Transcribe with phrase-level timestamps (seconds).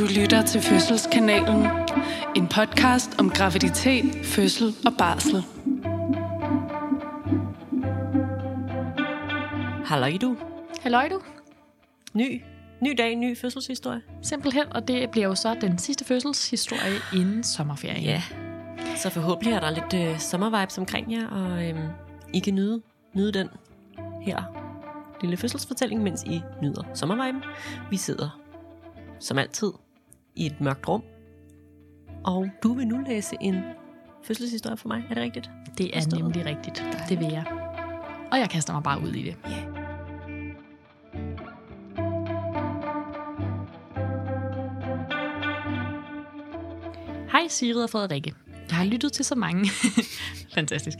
[0.00, 1.66] Du lytter til Fødselskanalen.
[2.36, 5.44] En podcast om graviditet, fødsel og barsel.
[9.84, 10.36] Halløj du.
[10.80, 11.20] Halløj du.
[12.14, 12.42] Ny,
[12.80, 14.00] ny dag, ny fødselshistorie.
[14.22, 18.04] Simpelthen, og det bliver jo så den sidste fødselshistorie inden sommerferien.
[18.04, 18.22] Ja.
[18.96, 21.88] Så forhåbentlig er der lidt øh, sommervibes omkring jer, og øhm,
[22.34, 22.82] I kan nyde,
[23.14, 23.48] nyde den
[24.22, 24.42] her
[25.20, 27.42] lille fødselsfortælling, mens I nyder sommerviben.
[27.90, 28.40] Vi sidder,
[29.18, 29.72] som altid,
[30.40, 31.02] i et mørkt rum,
[32.24, 33.60] og du vil nu læse en
[34.24, 35.04] fødselshistorie for mig.
[35.10, 35.50] Er det rigtigt?
[35.78, 36.22] Det er Forstået.
[36.22, 36.84] nemlig rigtigt.
[37.08, 37.44] Det vil jeg.
[38.32, 39.36] Og jeg kaster mig bare ud i det.
[39.50, 39.62] Ja.
[47.32, 48.34] Hej Sigrid og Frederikke.
[48.68, 49.70] Jeg har lyttet til så mange...
[50.54, 50.98] Fantastisk.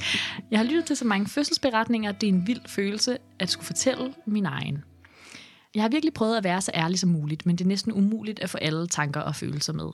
[0.50, 4.15] Jeg har lyttet til så mange fødselsberetninger, det er en vild følelse at skulle fortælle
[4.26, 4.84] min egen.
[5.74, 8.40] Jeg har virkelig prøvet at være så ærlig som muligt, men det er næsten umuligt
[8.40, 9.90] at få alle tanker og følelser med.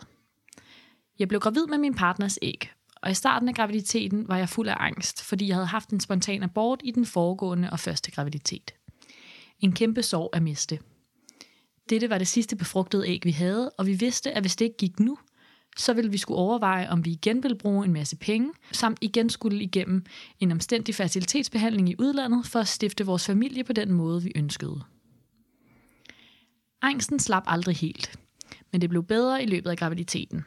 [1.18, 2.70] Jeg blev gravid med min partners æg,
[3.02, 6.00] og i starten af graviditeten var jeg fuld af angst, fordi jeg havde haft en
[6.00, 8.74] spontan abort i den foregående og første graviditet.
[9.60, 10.78] En kæmpe sorg at miste.
[11.90, 14.76] Dette var det sidste befrugtede æg, vi havde, og vi vidste, at hvis det ikke
[14.76, 15.18] gik nu,
[15.76, 19.30] så ville vi skulle overveje, om vi igen ville bruge en masse penge, samt igen
[19.30, 20.04] skulle igennem
[20.40, 24.82] en omstændig fertilitetsbehandling i udlandet for at stifte vores familie på den måde, vi ønskede.
[26.82, 28.18] Angsten slap aldrig helt,
[28.72, 30.44] men det blev bedre i løbet af graviditeten.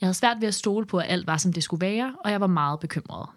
[0.00, 2.30] Jeg havde svært ved at stole på, at alt var, som det skulle være, og
[2.30, 3.28] jeg var meget bekymret.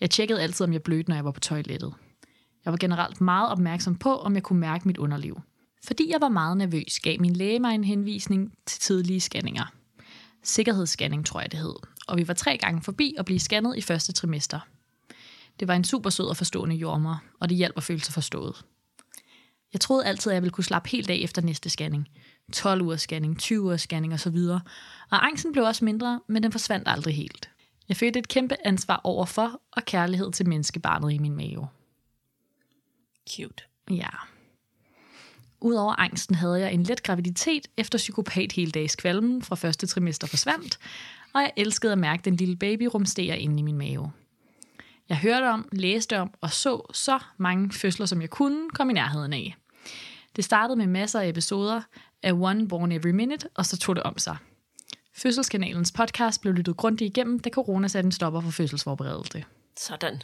[0.00, 1.94] Jeg tjekkede altid, om jeg blødte, når jeg var på toilettet.
[2.64, 5.40] Jeg var generelt meget opmærksom på, om jeg kunne mærke mit underliv.
[5.86, 9.72] Fordi jeg var meget nervøs, gav min læge mig en henvisning til tidlige scanninger.
[10.42, 11.74] Sikkerhedsscanning, tror jeg det hed.
[12.08, 14.60] Og vi var tre gange forbi og blive scannet i første trimester.
[15.60, 18.64] Det var en super sød og forstående jordmor, og det hjalp at føle sig forstået.
[19.72, 22.08] Jeg troede altid, at jeg ville kunne slappe helt af efter næste scanning.
[22.52, 24.36] 12 ugers scanning, 20 ugers scanning osv.
[25.10, 27.50] Og angsten blev også mindre, men den forsvandt aldrig helt.
[27.88, 31.68] Jeg følte et kæmpe ansvar overfor og kærlighed til menneskebarnet i min mave.
[33.30, 33.64] Cute.
[33.90, 34.08] Ja.
[35.60, 40.26] Udover angsten havde jeg en let graviditet efter psykopat hele dags kvalmen fra første trimester
[40.26, 40.78] forsvandt,
[41.34, 44.12] og jeg elskede at mærke den lille baby rumstere inde i min mave.
[45.08, 48.94] Jeg hørte om, læste om og så så mange fødsler, som jeg kunne komme i
[48.94, 49.56] nærheden af.
[50.36, 51.80] Det startede med masser af episoder
[52.22, 54.36] af One Born Every Minute, og så tog det om sig.
[55.16, 59.44] Fødselskanalens podcast blev lyttet grundigt igennem, da corona satte en stopper for fødselsforberedelse.
[59.76, 60.22] Sådan.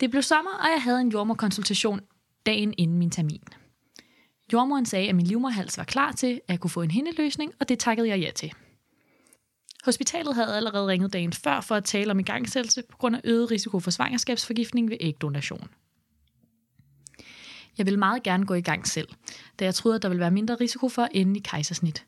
[0.00, 2.00] Det blev sommer, og jeg havde en jordmorkonsultation
[2.46, 3.42] dagen inden min termin.
[4.52, 7.68] Jordmoren sagde, at min livmorhals var klar til, at jeg kunne få en hindeløsning, og
[7.68, 8.52] det takkede jeg ja til.
[9.86, 13.50] Hospitalet havde allerede ringet dagen før for at tale om igangsættelse på grund af øget
[13.50, 15.68] risiko for svangerskabsforgiftning ved ægdonation.
[17.78, 19.08] Jeg ville meget gerne gå i gang selv,
[19.58, 22.06] da jeg troede, at der ville være mindre risiko for at ende i kejsersnit.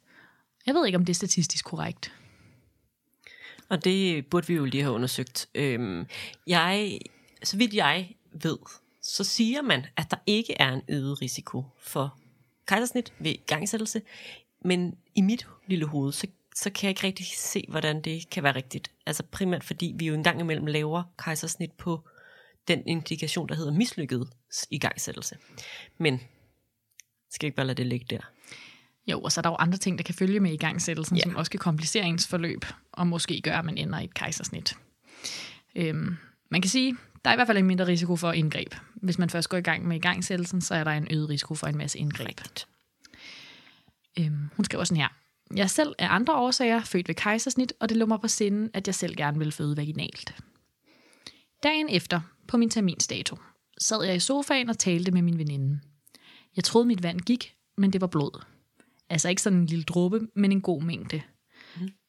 [0.66, 2.12] Jeg ved ikke, om det er statistisk korrekt.
[3.68, 5.48] Og det burde vi jo lige have undersøgt.
[5.54, 6.06] Øhm,
[6.46, 6.98] jeg,
[7.42, 8.58] så vidt jeg ved,
[9.02, 12.18] så siger man, at der ikke er en øget risiko for
[12.66, 14.02] kejsersnit ved gangsættelse.
[14.64, 16.26] Men i mit lille hoved, så,
[16.62, 18.90] så kan jeg ikke rigtig se, hvordan det kan være rigtigt.
[19.06, 22.08] Altså primært fordi vi jo engang imellem laver kejsersnit på
[22.68, 24.28] den indikation, der hedder mislykket
[24.70, 25.36] igangsættelse.
[25.98, 26.20] Men
[27.30, 28.20] skal ikke bare lade det ligge der?
[29.06, 31.20] Jo, og så er der jo andre ting, der kan følge med igangsættelsen, Ja.
[31.20, 31.30] ja.
[31.30, 34.76] som også kan komplicere ens forløb, og måske gøre, at man ender i et kejsersnit.
[35.76, 36.16] Øhm,
[36.50, 38.74] man kan sige, der er i hvert fald en mindre risiko for indgreb.
[38.94, 41.66] Hvis man først går i gang med igangsættelsen, så er der en øget risiko for
[41.66, 42.28] en masse indgreb.
[42.28, 42.66] Rigtigt.
[44.18, 45.08] Øhm, hun skriver sådan her.
[45.56, 48.70] Jeg er selv af andre årsager født ved kejsersnit, og det lå mig på sinden,
[48.74, 50.34] at jeg selv gerne vil føde vaginalt.
[51.62, 53.36] Dagen efter, på min terminsdato,
[53.78, 55.80] sad jeg i sofaen og talte med min veninde.
[56.56, 58.44] Jeg troede, mit vand gik, men det var blod.
[59.10, 61.22] Altså ikke sådan en lille dråbe, men en god mængde.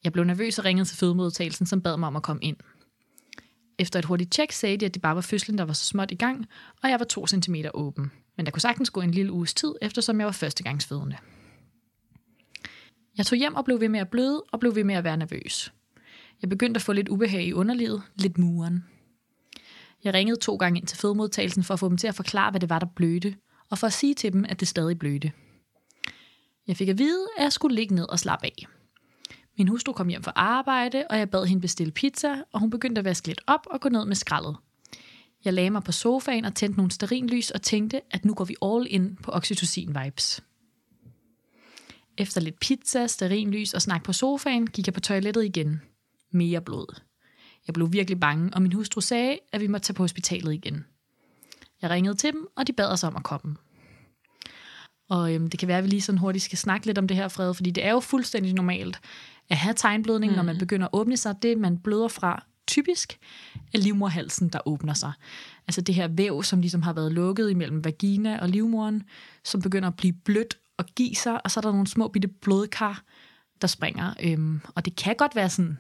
[0.04, 2.58] Jeg blev nervøs og ringede til fødemodtagelsen, som bad mig om at komme ind.
[3.80, 6.12] Efter et hurtigt tjek sagde de, at det bare var fødslen, der var så småt
[6.12, 6.46] i gang,
[6.84, 8.12] og jeg var to centimeter åben.
[8.38, 11.18] Men der kunne sagtens gå en lille uges tid, eftersom jeg var førstegangsfødende.
[13.20, 15.18] Jeg tog hjem og blev ved med at bløde og blev ved med at være
[15.18, 15.74] nervøs.
[16.42, 18.86] Jeg begyndte at få lidt ubehag i underlivet, lidt muren.
[20.04, 22.60] Jeg ringede to gange ind til fødemodtagelsen for at få dem til at forklare, hvad
[22.60, 23.36] det var, der blødte,
[23.70, 25.32] og for at sige til dem, at det stadig blødte.
[26.68, 28.68] Jeg fik at vide, at jeg skulle ligge ned og slappe af.
[29.58, 33.00] Min hustru kom hjem fra arbejde, og jeg bad hende bestille pizza, og hun begyndte
[33.00, 34.56] at vaske lidt op og gå ned med skraldet.
[35.46, 38.56] Jeg lagde mig på sofaen og tændte nogle sterinlys og tænkte, at nu går vi
[38.62, 40.49] all in på oxytocin-vibes.
[42.20, 45.82] Efter lidt pizza, sterinlys og snak på sofaen, gik jeg på toilettet igen.
[46.32, 47.02] Mere blod.
[47.68, 50.86] Jeg blev virkelig bange, og min hustru sagde, at vi måtte tage på hospitalet igen.
[51.82, 53.56] Jeg ringede til dem, og de bad os om at komme.
[55.10, 57.18] Og øhm, det kan være, at vi lige sådan hurtigt skal snakke lidt om det
[57.18, 59.00] her, Fred, fordi det er jo fuldstændig normalt
[59.50, 60.36] at have tegnblødning, mm.
[60.36, 61.36] når man begynder at åbne sig.
[61.42, 63.20] Det, man bløder fra typisk,
[63.74, 65.12] er livmorhalsen, der åbner sig.
[65.68, 69.04] Altså det her væv, som ligesom har været lukket imellem vagina og livmoren,
[69.44, 72.28] som begynder at blive blødt og give sig, og så er der nogle små bitte
[72.28, 73.04] blodkar,
[73.62, 74.14] der springer.
[74.24, 75.78] Øhm, og det kan godt være sådan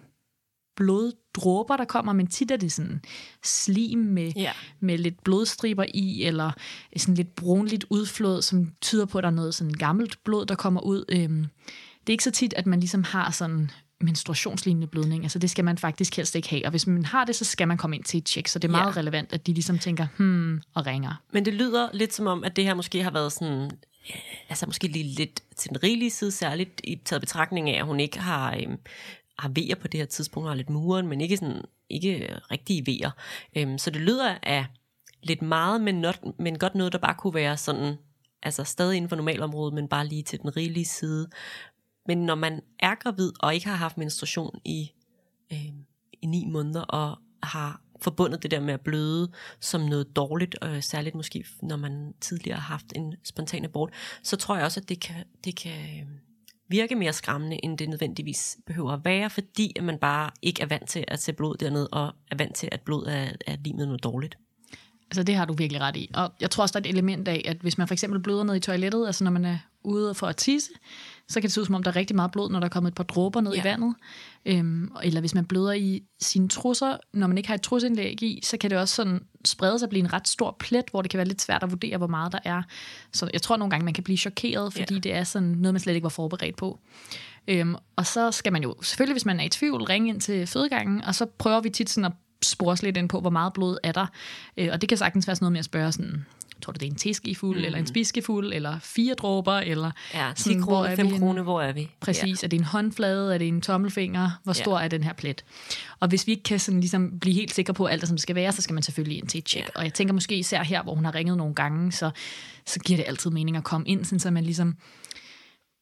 [0.75, 3.01] bloddråber, der kommer, men tit er det sådan
[3.44, 4.51] slim med, Ja.
[4.80, 6.51] med lidt blodstriber i, eller
[6.98, 10.56] sådan lidt brunligt udflod, som tyder på, at der er noget sådan gammelt blod, der
[10.56, 11.06] kommer ud.
[11.10, 11.46] Øhm,
[12.01, 15.24] det er ikke så tit, at man ligesom har sådan menstruationslignende blødning.
[15.24, 16.66] Altså det skal man faktisk helst ikke have.
[16.66, 18.48] Og hvis man har det, så skal man komme ind til et tjek.
[18.48, 19.00] Så det er meget Ja.
[19.00, 21.22] relevant, at de ligesom tænker, hmm, og ringer.
[21.34, 23.72] Men det lyder lidt som om, at det her måske har været sådan,
[24.50, 28.00] altså måske lige lidt til den rigelige side, særligt i taget betragtning af, at hun
[28.00, 28.80] ikke har, øhm,
[29.40, 33.12] har vejer på det her tidspunkt, har lidt muren, men ikke sådan, ikke rigtige vejer.
[33.57, 34.66] Øhm, så det lyder af
[35.24, 37.96] lidt meget, men, not, men godt noget, der bare kunne være sådan,
[38.44, 41.30] altså stadig inden for normalområdet, men bare lige til den rigelige side.
[42.07, 44.92] Men når man er gravid og ikke har haft menstruation i,
[45.54, 45.66] øh,
[46.22, 50.84] i ni måneder og har forbundet det der med at bløde som noget dårligt, øh,
[50.84, 53.94] særligt måske når man tidligere har haft en spontan abort,
[54.24, 56.19] så tror jeg også, at det kan, det kan øhm,
[56.68, 60.66] virke mere skræmmende, end det nødvendigvis behøver at være, fordi at man bare ikke er
[60.66, 63.75] vant til at se blod dernede, og er vant til, at blod er, er lige
[63.75, 64.38] med noget dårligt.
[65.11, 66.09] Altså det har du virkelig ret i.
[66.13, 68.44] Og jeg tror også, der er et element af, at hvis man for eksempel bløder
[68.44, 70.69] ned i toilettet, altså når man er ude for at tisse,
[71.29, 72.69] så kan det se ud som om, der er rigtig meget blod, når der er
[72.69, 73.61] kommet et par dråber ned ja.
[73.61, 73.95] I vandet.
[74.45, 78.39] Øhm, eller hvis man bløder i sine trusser, når man ikke har et trusindlæg i,
[78.44, 81.12] så kan det også sådan sprede sig og blive en ret stor plet, hvor det
[81.12, 82.62] kan være lidt svært at vurdere, hvor meget der er.
[83.13, 85.00] Så jeg tror nogle gange, man kan blive chokeret, fordi Ja.
[85.00, 86.79] det er sådan noget, man slet ikke var forberedt på.
[87.47, 90.47] Øhm, og så skal man jo selvfølgelig, hvis man er i tvivl, ringe ind til
[90.47, 92.12] fødegangen, og så prøver vi tit sådan at
[92.44, 94.06] spore os lidt ind på, hvor meget blod er der.
[94.57, 96.25] Øh, og det kan sagtens være sådan noget med at spørge sådan,
[96.62, 97.65] tror du det er en teskefuld, mm.
[97.65, 101.12] eller en spiskefuld, eller fire dråber, eller Ja, 10 sådan, hvor kroner, er 5 vi
[101.12, 101.25] henne?
[101.25, 101.89] kroner, hvor er vi?
[102.00, 102.44] Præcis.
[102.44, 102.45] Ja.
[102.45, 103.33] Er det en håndflade?
[103.33, 104.39] Er det en tommelfinger?
[104.44, 104.62] Hvor Ja.
[104.63, 105.44] stor er den her plet?
[106.00, 108.21] Og hvis vi ikke kan sådan ligesom blive helt sikre på alt, det, som det
[108.21, 109.63] skal være, så skal man selvfølgelig ind til et tjek.
[109.63, 109.68] Ja.
[109.75, 112.12] Og jeg tænker måske især her, hvor hun har ringet nogle gange, så,
[112.65, 114.75] så giver det altid mening at komme ind, sådan, så man ligesom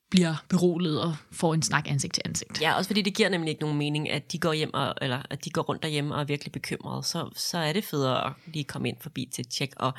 [0.09, 2.61] bliver beroliget og får en snak ansigt til ansigt.
[2.61, 5.21] Ja, også fordi det giver nemlig ikke nogen mening, at de går hjem og, eller
[5.29, 7.03] at de går rundt derhjemme og er virkelig bekymrede.
[7.03, 9.73] Så, så er det federe at lige komme ind forbi til et tjek.
[9.75, 9.93] Og,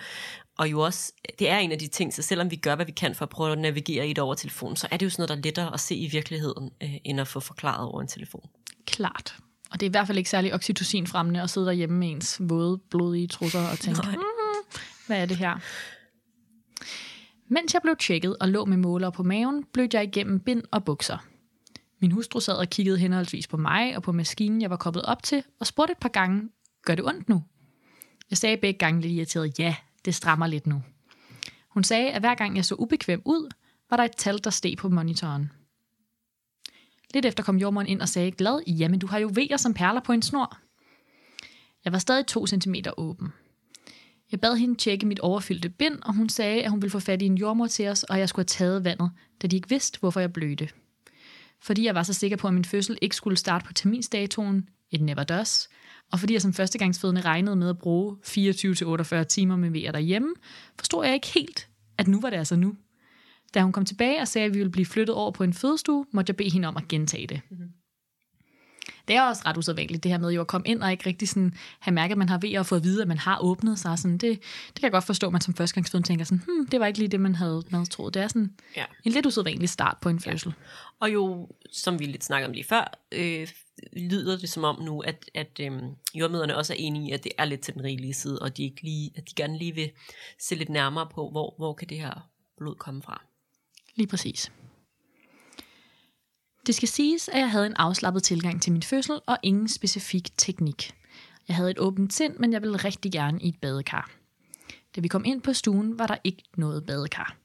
[0.58, 2.92] og jo også, det er en af de ting, så selvom vi gør, hvad vi
[2.92, 5.22] kan for at prøve at navigere i det over telefonen, så er det jo sådan
[5.22, 8.08] noget, der er lettere at se i virkeligheden, øh, end at få forklaret over en
[8.08, 8.48] telefon.
[8.86, 9.36] Klart.
[9.70, 12.40] Og det er i hvert fald ikke særlig oxytocin fremmende at sidde derhjemme med ens
[12.40, 14.16] våde, blodige trusser og tænke, mm,
[15.06, 15.60] hvad er det her?
[17.48, 20.84] Mens jeg blev tjekket og lå med måler på maven, blødte jeg igennem bind og
[20.84, 21.18] bukser.
[22.00, 25.22] Min hustru sad og kiggede henholdsvis på mig og på maskinen, jeg var koblet op
[25.22, 26.48] til, og spurgte et par gange,
[26.84, 27.44] gør det ondt nu?
[28.30, 30.82] Jeg sagde begge gange lidt irriteret, ja, det strammer lidt nu.
[31.68, 33.50] Hun sagde, at hver gang jeg så ubekvem ud,
[33.90, 35.50] var der et tal, der steg på monitoren.
[37.14, 40.00] Lidt efter kom jordmoren ind og sagde glad, jamen du har jo vejer som perler
[40.00, 40.58] på en snor.
[41.84, 43.32] Jeg var stadig to centimeter åben.
[44.32, 47.22] Jeg bad hende tjekke mit overfyldte bind, og hun sagde, at hun ville få fat
[47.22, 49.10] i en jordmor til os, og jeg skulle have taget vandet,
[49.42, 50.68] da de ikke vidste, hvorfor jeg blødte.
[51.62, 55.00] Fordi jeg var så sikker på, at min fødsel ikke skulle starte på terminsdatoen, it
[55.00, 55.68] never does,
[56.12, 60.34] og fordi jeg som førstegangsfødende regnede med at bruge 24-48 timer med vejr derhjemme,
[60.78, 62.76] forstod jeg ikke helt, at nu var det altså nu.
[63.54, 66.06] Da hun kom tilbage og sagde, at vi ville blive flyttet over på en fødestue,
[66.12, 67.40] måtte jeg bede hende om at gentage det.
[67.50, 67.68] Mm-hmm.
[69.08, 71.28] Det er også ret usædvanligt, det her med jo at komme ind og ikke rigtig
[71.28, 73.78] sådan have mærket, at man har ved at få at vide, at man har åbnet
[73.78, 73.98] sig.
[73.98, 76.80] Sådan, det, det kan jeg godt forstå, at man som førstegangsfødende tænker sådan, hmm, det
[76.80, 78.14] var ikke lige det, man havde, man havde troet.
[78.14, 78.84] Det er sådan Ja.
[79.04, 80.54] en lidt usædvanlig start på en fødsel.
[81.00, 83.48] Og jo, som vi lidt snakkede om lige før, øh,
[83.92, 85.72] lyder det som om nu, at, at øh,
[86.14, 88.64] jordmøderne også er enige i, at det er lidt til den rigelige side, og de,
[88.64, 89.90] ikke lige, at de gerne lige vil
[90.40, 93.22] se lidt nærmere på, hvor, hvor kan det her blod komme fra.
[93.94, 94.52] Lige præcis.
[96.68, 100.28] Det skal siges, at jeg havde en afslappet tilgang til min fødsel og ingen specifik
[100.36, 100.94] teknik.
[101.48, 104.10] Jeg havde et åbent sind, men jeg ville rigtig gerne i et badekar.
[104.96, 107.36] Da vi kom ind på stuen, var der ikke noget badekar.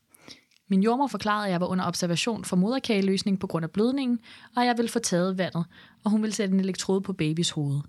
[0.70, 4.20] Min jordmor forklarede, at jeg var under observation for moderkageløsning på grund af blødningen,
[4.56, 5.66] og at jeg ville få taget vandet,
[6.04, 7.82] og hun ville sætte en elektrode på babys hoved.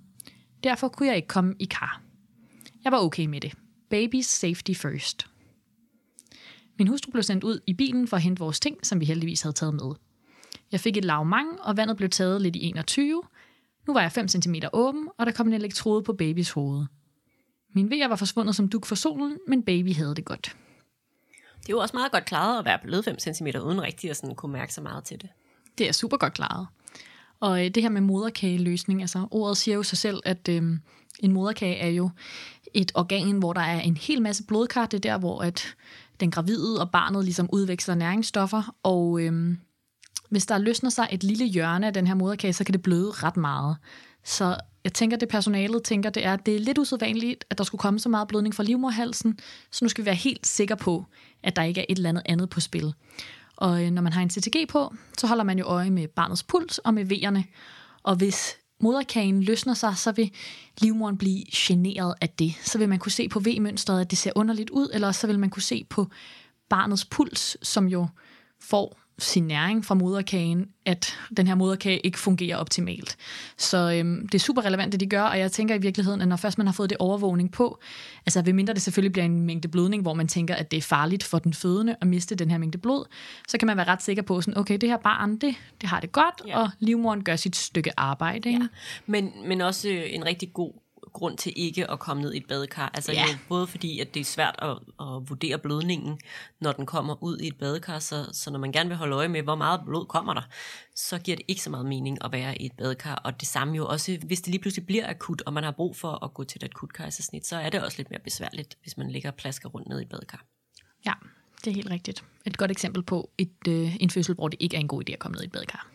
[0.64, 2.02] Derfor kunne jeg ikke komme i kar.
[2.84, 3.52] Jeg var okay med det.
[3.94, 5.26] Baby's safety first.
[6.78, 9.42] Min hustru blev sendt ud i bilen for at hente vores ting, som vi heldigvis
[9.42, 9.94] havde taget med.
[10.74, 13.22] Jeg fik et lavmang, og vandet blev taget lidt i 21.
[13.86, 16.84] Nu var jeg 5 cm åben, og der kom en elektrode på babys hoved.
[17.74, 20.56] Min vejer var forsvundet som duk for solen, men baby havde det godt.
[21.60, 24.16] Det er jo også meget godt klaret at være blevet 5 cm uden rigtig at
[24.16, 25.28] sådan kunne mærke så meget til det.
[25.78, 26.66] Det er super godt klaret.
[27.40, 30.62] Og øh, det her med moderkageløsning, altså ordet siger jo sig selv, at øh,
[31.20, 32.10] en moderkage er jo
[32.74, 34.86] et organ, hvor der er en hel masse blodkar.
[34.86, 35.74] Det er der, hvor at
[36.20, 39.58] den gravide og barnet ligesom udveksler næringsstoffer, og øhm,
[40.30, 43.10] hvis der løsner sig et lille hjørne af den her moderkage, så kan det bløde
[43.10, 43.76] ret meget.
[44.24, 47.64] Så jeg tænker, det personalet tænker, det er, at det er lidt usædvanligt, at der
[47.64, 49.38] skulle komme så meget blødning fra livmorhalsen,
[49.70, 51.04] så nu skal vi være helt sikre på,
[51.42, 52.94] at der ikke er et eller andet andet på spil.
[53.56, 56.42] Og øh, når man har en CTG på, så holder man jo øje med barnets
[56.42, 57.44] puls og med vejerne.
[58.02, 60.30] Og hvis moderkagen løsner sig, så vil
[60.80, 62.54] livmoren blive generet af det.
[62.62, 65.38] Så vil man kunne se på V-mønstret, at det ser underligt ud, eller så vil
[65.38, 66.06] man kunne se på
[66.68, 68.06] barnets puls, som jo
[68.60, 73.16] får sin næring fra moderkagen, at den her moderkage ikke fungerer optimalt.
[73.56, 76.28] Så øhm, det er super relevant, det de gør, og jeg tænker i virkeligheden, at
[76.28, 77.78] når først man har fået det overvågning på,
[78.26, 80.82] altså ved mindre det selvfølgelig bliver en mængde blødning, hvor man tænker, at det er
[80.82, 83.04] farligt for den fødende at miste den her mængde blod,
[83.48, 86.00] så kan man være ret sikker på, sådan, okay, det her barn, det, det har
[86.00, 86.58] det godt, ja.
[86.58, 88.48] og livmoren gør sit stykke arbejde.
[88.48, 88.62] Ikke?
[88.62, 88.68] Ja.
[89.06, 90.83] Men, men også en rigtig god
[91.14, 92.90] grund til ikke at komme ned i et badekar.
[92.94, 93.22] Altså ja.
[93.22, 96.18] jo, både fordi, at det er svært at, at vurdere blødningen,
[96.60, 99.28] når den kommer ud i et badekar, så, så når man gerne vil holde øje
[99.28, 100.42] med, hvor meget blod kommer der,
[100.94, 103.14] så giver det ikke så meget mening at være i et badekar.
[103.14, 105.96] Og det samme jo også, hvis det lige pludselig bliver akut, og man har brug
[105.96, 108.96] for at gå til et akut kejsersnit, så er det også lidt mere besværligt, hvis
[108.96, 110.44] man ligger og plasker rundt ned i et badekar.
[111.06, 111.12] Ja,
[111.64, 112.24] det er helt rigtigt.
[112.46, 115.12] Et godt eksempel på et, øh, en fødsel, hvor det ikke er en god idé
[115.12, 115.90] at komme ned i et badekar.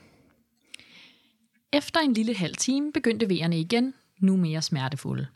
[1.74, 5.28] Efter en lille halv time begyndte vejerne igen, nu mere smertefulde.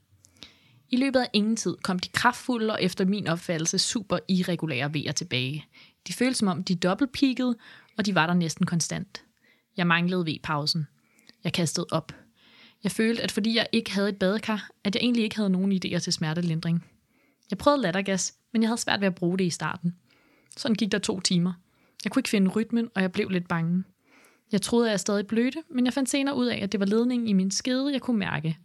[0.89, 5.11] I løbet af ingen tid kom de kraftfulde og efter min opfattelse super irregulære vejer
[5.11, 5.65] tilbage.
[6.07, 7.55] De føltes som om de dobbeltpeakede,
[7.97, 9.23] og de var der næsten konstant.
[9.77, 10.87] Jeg manglede V-pausen.
[11.43, 12.11] Jeg kastede op.
[12.83, 15.71] Jeg følte, at fordi jeg ikke havde et badekar, at jeg egentlig ikke havde nogen
[15.71, 16.85] idéer til smertelindring.
[17.49, 19.95] Jeg prøvede lattergas, men jeg havde svært ved at bruge det i starten.
[20.57, 21.53] Sådan gik der to timer.
[22.03, 23.83] Jeg kunne ikke finde rytmen, og jeg blev lidt bange.
[24.51, 26.85] Jeg troede, at jeg stadig blødte, men jeg fandt senere ud af, at det var
[26.85, 28.57] ledningen i min skede, jeg kunne mærke.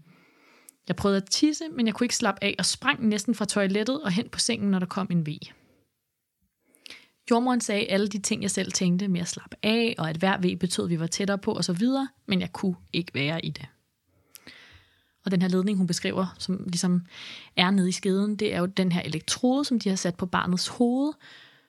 [0.88, 4.02] Jeg prøvede at tisse, men jeg kunne ikke slappe af og sprang næsten fra toilettet
[4.02, 5.30] og hen på sengen, når der kom en V.
[7.30, 10.38] Jordmoren sagde alle de ting, jeg selv tænkte med at slappe af, og at hver
[10.38, 11.86] V betød, at vi var tættere på osv.,
[12.26, 13.66] men jeg kunne ikke være i det.
[15.24, 17.06] Og den her ledning, hun beskriver, som ligesom
[17.56, 20.26] er nede i skeden, det er jo den her elektrode, som de har sat på
[20.26, 21.12] barnets hoved,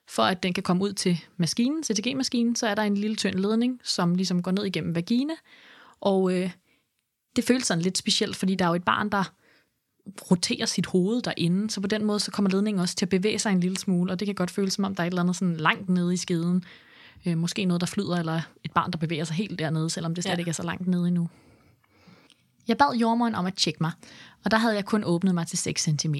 [0.07, 3.35] for at den kan komme ud til maskinen, CTG-maskinen, så er der en lille tynd
[3.35, 5.33] ledning, som ligesom går ned igennem vagina,
[5.99, 6.51] og øh,
[7.35, 9.33] det føles sådan lidt specielt, fordi der er jo et barn, der
[10.31, 13.39] roterer sit hoved derinde, så på den måde så kommer ledningen også til at bevæge
[13.39, 15.21] sig en lille smule, og det kan godt føles som om, der er et eller
[15.21, 16.63] andet sådan langt nede i skeden.
[17.25, 20.23] Øh, måske noget, der flyder, eller et barn, der bevæger sig helt dernede, selvom det
[20.23, 20.37] slet ja.
[20.37, 21.29] ikke er så langt nede endnu.
[22.67, 23.91] Jeg bad jordmoren om at tjekke mig,
[24.45, 26.15] og der havde jeg kun åbnet mig til 6 cm.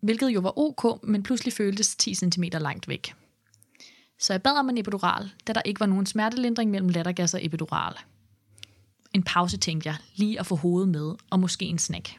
[0.00, 3.14] Hvilket jo var ok, men pludselig føltes 10 cm langt væk.
[4.20, 7.44] Så jeg bad om en epidural, da der ikke var nogen smertelindring mellem lattergas og
[7.44, 7.94] epidural
[9.14, 12.18] en pause, tænkte jeg, lige at få hovedet med, og måske en snack.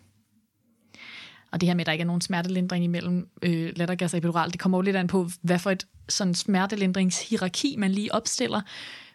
[1.51, 4.51] Og det her med, at der ikke er nogen smertelindring imellem øh, lattergas og epidural,
[4.51, 8.62] det kommer jo lidt an på, hvad for et sådan smertelindringshierarki man lige opstiller.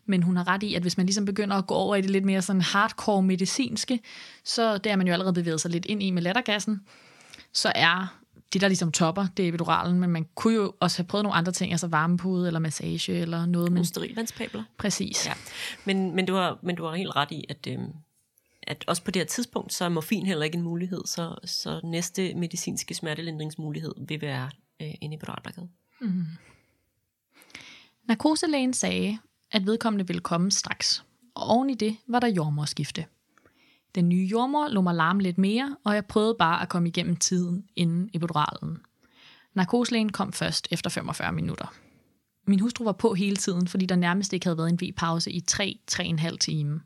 [0.07, 2.11] Men hun har ret i, at hvis man ligesom begynder at gå over i det
[2.11, 4.01] lidt mere sådan hardcore medicinske,
[4.45, 6.81] så det man jo allerede bevæget sig lidt ind i med lattergassen,
[7.53, 11.07] så er det, der ligesom topper, det er epiduralen, men man kunne jo også have
[11.07, 13.73] prøvet nogle andre ting, altså varmepude eller massage eller noget.
[13.73, 13.85] Men...
[13.85, 14.63] Sterilvandspabler.
[14.79, 15.27] Præcis.
[15.27, 15.33] Ja.
[15.85, 17.93] Men, men, du har, men du har helt ret i, at, øhm,
[18.63, 21.81] at også på det her tidspunkt, så er morfin heller ikke en mulighed, så, så
[21.85, 24.51] næste medicinske smertelindringsmulighed vil være
[24.83, 25.69] øh, en epiduralblokade.
[26.01, 26.25] Mm.
[28.09, 29.19] Narkoselægen sagde,
[29.53, 33.05] at vedkommende ville komme straks, og oven i det var der jordmorskifte.
[33.95, 37.17] Den nye jordmor lå mig larme lidt mere, og jeg prøvede bare at komme igennem
[37.17, 38.79] tiden inden epiduralen.
[39.55, 41.75] Narkoslægen kom først efter 45 minutter.
[42.47, 45.43] Min hustru var på hele tiden, fordi der nærmest ikke havde været en V-pause i
[45.51, 46.79] 3-3,5 timer.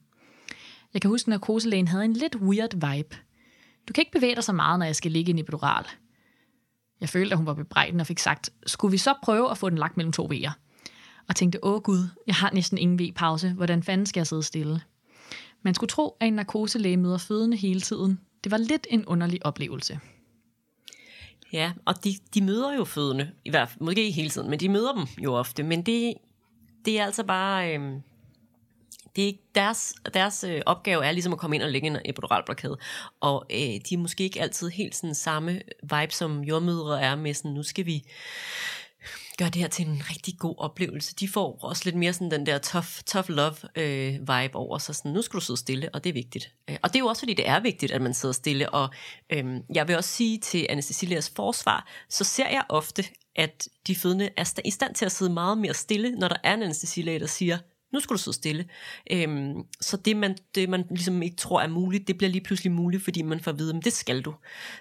[0.95, 3.17] Jeg kan huske, at narkoselægen havde en lidt weird vibe.
[3.89, 5.85] Du kan ikke bevæge dig så meget, når jeg skal ligge i en epidural.
[7.01, 9.71] Jeg følte, at hun var bebrejden og fik sagt, skulle vi så prøve at få
[9.71, 10.53] den lagt mellem to V'er?
[11.29, 13.53] Og tænkte, åh gud, jeg har næsten ingen V-pause.
[13.53, 14.81] Hvordan fanden skal jeg sidde stille?
[15.63, 18.21] Man skulle tro, at en narkoselæge møder fødende hele tiden.
[18.45, 20.01] Det var lidt en underlig oplevelse.
[21.53, 24.61] Ja, og de, de møder jo fødende, i hvert fald, måske ikke hele tiden, men
[24.61, 25.63] de møder dem jo ofte.
[25.63, 26.15] Men det,
[26.85, 27.77] det er altså bare...
[27.77, 28.01] Øh,
[29.17, 32.77] det er deres, deres øh, opgave er ligesom at komme ind og lægge en epiduralblokade.
[33.21, 37.35] Og øh, de er måske ikke altid helt sådan samme vibe, som jordmødre er med
[37.35, 38.05] sådan, nu skal vi
[39.39, 41.15] gør det her til en rigtig god oplevelse.
[41.15, 44.95] De får også lidt mere sådan den der tough, tough love øh, vibe over sig.
[44.95, 46.53] Sådan, nu skal du sidde stille, og det er vigtigt.
[46.71, 48.71] Øh, og det er jo også, fordi det er vigtigt, at man sidder stille.
[48.71, 48.91] Og
[49.31, 53.05] øh, jeg vil også sige til Anne Cecilias forsvar, så ser jeg ofte,
[53.37, 56.55] at de fødende er i stand til at sidde meget mere stille, når der er
[56.55, 57.59] en anestesilæge, der siger,
[57.93, 58.69] nu skal du sidde stille.
[59.11, 62.73] Øhm, så det man, det, man ligesom ikke tror er muligt, det bliver lige pludselig
[62.73, 64.35] muligt, fordi man får at vide, at det skal du.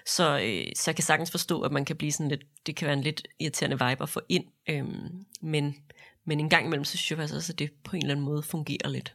[0.06, 2.86] Så, øh, så jeg kan sagtens forstå, at man kan blive sådan lidt, det kan
[2.86, 4.44] være en lidt irriterende vibe at få ind.
[4.70, 5.74] Øhm, men,
[6.24, 8.24] men en gang imellem, så synes jeg faktisk også, at det på en eller anden
[8.24, 9.14] måde fungerer lidt.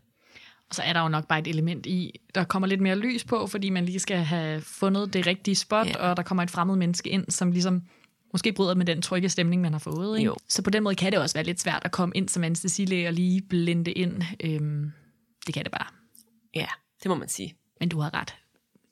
[0.69, 3.23] Og så er der jo nok bare et element i, der kommer lidt mere lys
[3.23, 5.97] på, fordi man lige skal have fundet det rigtige spot, ja.
[5.97, 7.81] og der kommer et fremmed menneske ind, som ligesom
[8.33, 10.17] måske bryder med den trygge stemning, man har fået.
[10.17, 10.27] Ikke?
[10.27, 10.35] Jo.
[10.47, 13.07] Så på den måde kan det også være lidt svært at komme ind som anestesilæge
[13.07, 14.21] og lige blende ind.
[14.43, 14.91] Øhm,
[15.45, 15.87] det kan det bare.
[16.55, 16.67] Ja,
[17.03, 17.55] det må man sige.
[17.79, 18.35] Men du har ret.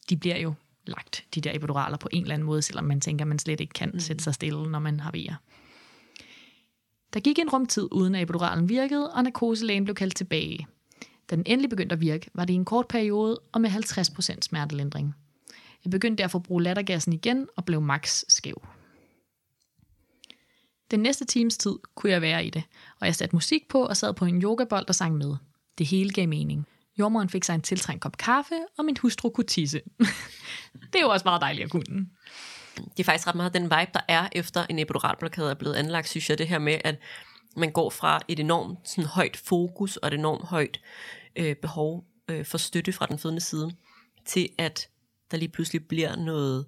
[0.09, 0.53] De bliver jo
[0.85, 3.73] lagt, de der epiduraler, på en eller anden måde, selvom man tænker, man slet ikke
[3.73, 3.99] kan mm.
[3.99, 5.35] sætte sig stille, når man har vejer.
[7.13, 10.67] Der gik en rumtid, uden at epiduralen virkede, og narkoselægen blev kaldt tilbage.
[11.29, 14.37] Da den endelig begyndte at virke, var det i en kort periode og med 50%
[14.41, 15.15] smertelindring.
[15.85, 18.61] Jeg begyndte derfor at bruge lattergassen igen og blev max skæv.
[20.91, 22.63] Den næste times tid kunne jeg være i det,
[22.99, 25.35] og jeg satte musik på og sad på en yogabold og sang med.
[25.77, 26.67] Det hele gav mening.
[26.99, 29.81] Jordmoren fik sig en tiltrængt kop kaffe, og min hustru kunne tisse.
[30.93, 32.07] det er jo også meget dejligt at kunne.
[32.75, 36.09] Det er faktisk ret meget den vibe, der er efter en epiduralblokade er blevet anlagt,
[36.09, 36.99] synes jeg, det her med, at
[37.57, 40.79] man går fra et enormt sådan, højt fokus og et enormt højt
[41.35, 43.71] øh, behov øh, for støtte fra den fødende side,
[44.25, 44.87] til at
[45.31, 46.65] der lige pludselig bliver noget,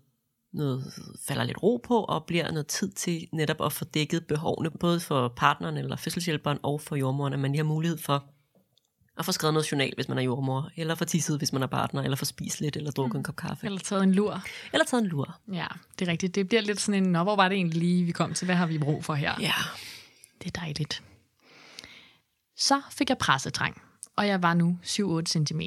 [0.53, 0.93] noget,
[1.27, 4.99] falder lidt ro på, og bliver noget tid til netop at få dækket behovene, både
[4.99, 8.25] for partneren eller fødselshjælperen og for jordmoren, at man lige har mulighed for
[9.17, 11.67] at få skrevet noget journal, hvis man er jordmor, eller få tisset, hvis man er
[11.67, 13.19] partner, eller få spist lidt, eller drukket mm.
[13.19, 13.65] en kop kaffe.
[13.65, 14.43] Eller taget en lur.
[14.73, 15.39] Eller taget en lur.
[15.51, 15.67] Ja,
[15.99, 16.35] det er rigtigt.
[16.35, 18.45] Det bliver lidt sådan en, nå, hvor var det egentlig lige, vi kom til?
[18.45, 19.33] Hvad har vi brug for her?
[19.39, 19.53] Ja.
[20.39, 21.03] Det er dejligt.
[22.57, 23.81] Så fik jeg pressetræng,
[24.15, 25.61] og jeg var nu 7-8 cm.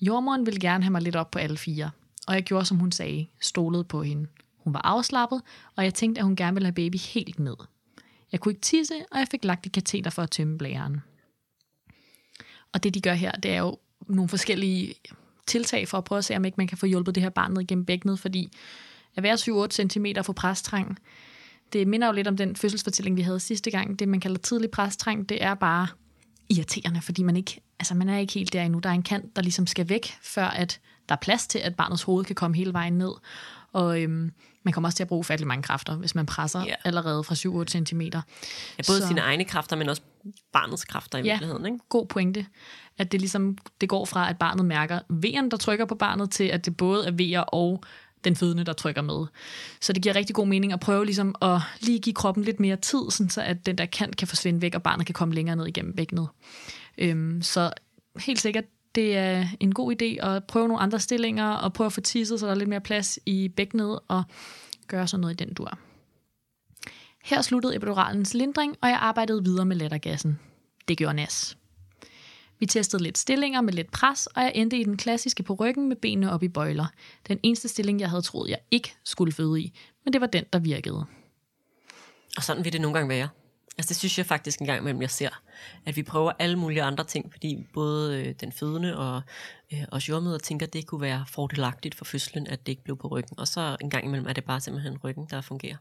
[0.00, 1.90] Jordmoren ville gerne have mig lidt op på alle fire,
[2.26, 4.26] og jeg gjorde, som hun sagde, stolede på hende.
[4.58, 5.42] Hun var afslappet,
[5.76, 7.56] og jeg tænkte, at hun gerne ville have baby helt ned.
[8.32, 11.00] Jeg kunne ikke tisse, og jeg fik lagt et kateter for at tømme blæren.
[12.72, 14.94] Og det, de gør her, det er jo nogle forskellige
[15.46, 17.52] tiltag for at prøve at se, om ikke man kan få hjulpet det her barn
[17.52, 18.52] ned gennem bækkenet, fordi
[19.16, 20.98] at være 7-8 cm for præstrang,
[21.72, 23.98] det minder jo lidt om den fødselsfortælling, vi havde sidste gang.
[23.98, 25.86] Det, man kalder tidlig præstræng, det er bare
[26.48, 28.78] irriterende, fordi man ikke, altså man er ikke helt der endnu.
[28.78, 31.74] Der er en kant, der ligesom skal væk, før at der er plads til, at
[31.76, 33.12] barnets hoved kan komme hele vejen ned.
[33.72, 36.74] Og øhm, man kommer også til at bruge fattelig mange kræfter, hvis man presser Ja.
[36.84, 38.00] allerede fra 7-8 cm.
[38.00, 38.10] Ja,
[38.86, 39.06] både så.
[39.08, 40.02] sine egne kræfter, men også
[40.52, 41.32] barnets kræfter i Ja.
[41.32, 41.66] virkeligheden.
[41.66, 41.78] Ikke?
[41.88, 42.46] god pointe,
[42.98, 46.44] at det ligesom det går fra, at barnet mærker vejen, der trykker på barnet, til
[46.44, 47.82] at det både er vejer og
[48.24, 49.26] den fødende, der trykker med.
[49.80, 52.76] Så det giver rigtig god mening at prøve ligesom at lige give kroppen lidt mere
[52.76, 55.56] tid, sådan så at den der kant kan forsvinde væk, og barnet kan komme længere
[55.56, 56.28] ned igennem bækkenet.
[57.00, 57.70] Øhm, så
[58.20, 61.92] helt sikkert, det er en god idé at prøve nogle andre stillinger, og prøve at
[61.92, 64.22] få tisset, så der er lidt mere plads i bækkenet, og
[64.86, 65.78] gøre sådan noget i den dur.
[67.24, 70.40] Her sluttede epiduralens lindring, og jeg arbejdede videre med lettergassen.
[70.88, 71.56] Det gjorde nas.
[72.58, 75.88] Vi testede lidt stillinger med lidt pres, og jeg endte i den klassiske på ryggen
[75.88, 76.86] med benene op i bøjler.
[77.28, 80.44] Den eneste stilling, jeg havde troet, jeg ikke skulle føde i, men det var den,
[80.52, 81.04] der virkede.
[82.36, 83.28] Og sådan vil det nogle gange være.
[83.78, 85.42] Altså det synes jeg faktisk en gang imellem, jeg ser,
[85.86, 89.22] at vi prøver alle mulige andre ting, fordi både øh, den fødende og
[89.72, 92.96] øh, os jordmøder tænker, at det kunne være fordelagtigt for fødslen, at det ikke blev
[92.96, 93.38] på ryggen.
[93.38, 95.76] Og så en gang imellem er det bare simpelthen ryggen, der fungerer.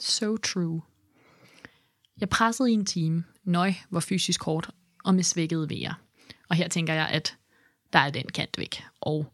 [0.00, 0.82] So true.
[2.20, 3.24] Jeg pressede i en time.
[3.44, 4.70] Nøj, hvor fysisk hårdt
[5.04, 5.94] og med svækkede vejer.
[6.48, 7.36] Og her tænker jeg, at
[7.92, 9.32] der er den kant væk, og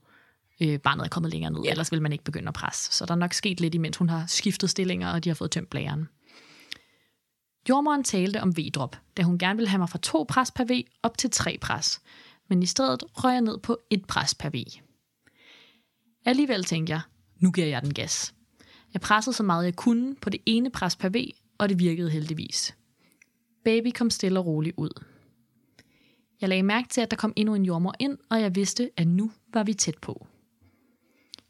[0.60, 1.70] øh, barnet er kommet længere ned, ja.
[1.70, 2.92] ellers vil man ikke begynde at presse.
[2.92, 5.50] Så der er nok sket lidt, imens hun har skiftet stillinger, og de har fået
[5.50, 6.08] tømt blæren.
[7.68, 10.86] Jordmoren talte om V-drop, da hun gerne ville have mig fra to pres per V
[11.02, 12.00] op til tre pres,
[12.48, 14.54] men i stedet røg jeg ned på et pres per V.
[16.24, 17.00] Alligevel tænkte jeg,
[17.38, 18.34] nu giver jeg den gas.
[18.92, 21.16] Jeg pressede så meget jeg kunne på det ene pres per V,
[21.58, 22.76] og det virkede heldigvis.
[23.64, 25.04] Baby kom stille og roligt ud.
[26.40, 29.08] Jeg lagde mærke til, at der kom endnu en jordmor ind, og jeg vidste, at
[29.08, 30.26] nu var vi tæt på.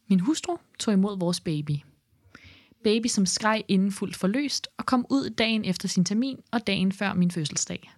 [0.09, 1.77] Min hustru tog imod vores baby.
[2.85, 6.93] Baby, som skreg inden fuldt forløst og kom ud dagen efter sin termin og dagen
[6.93, 7.93] før min fødselsdag.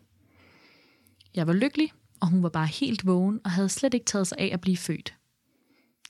[1.34, 4.38] Jeg var lykkelig, og hun var bare helt vågen og havde slet ikke taget sig
[4.38, 5.14] af at blive født.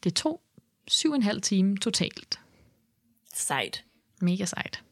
[0.05, 0.43] Det tog
[0.89, 2.41] syv og en halv time totalt.
[3.35, 3.85] Sejt.
[4.21, 4.85] Mega sejt.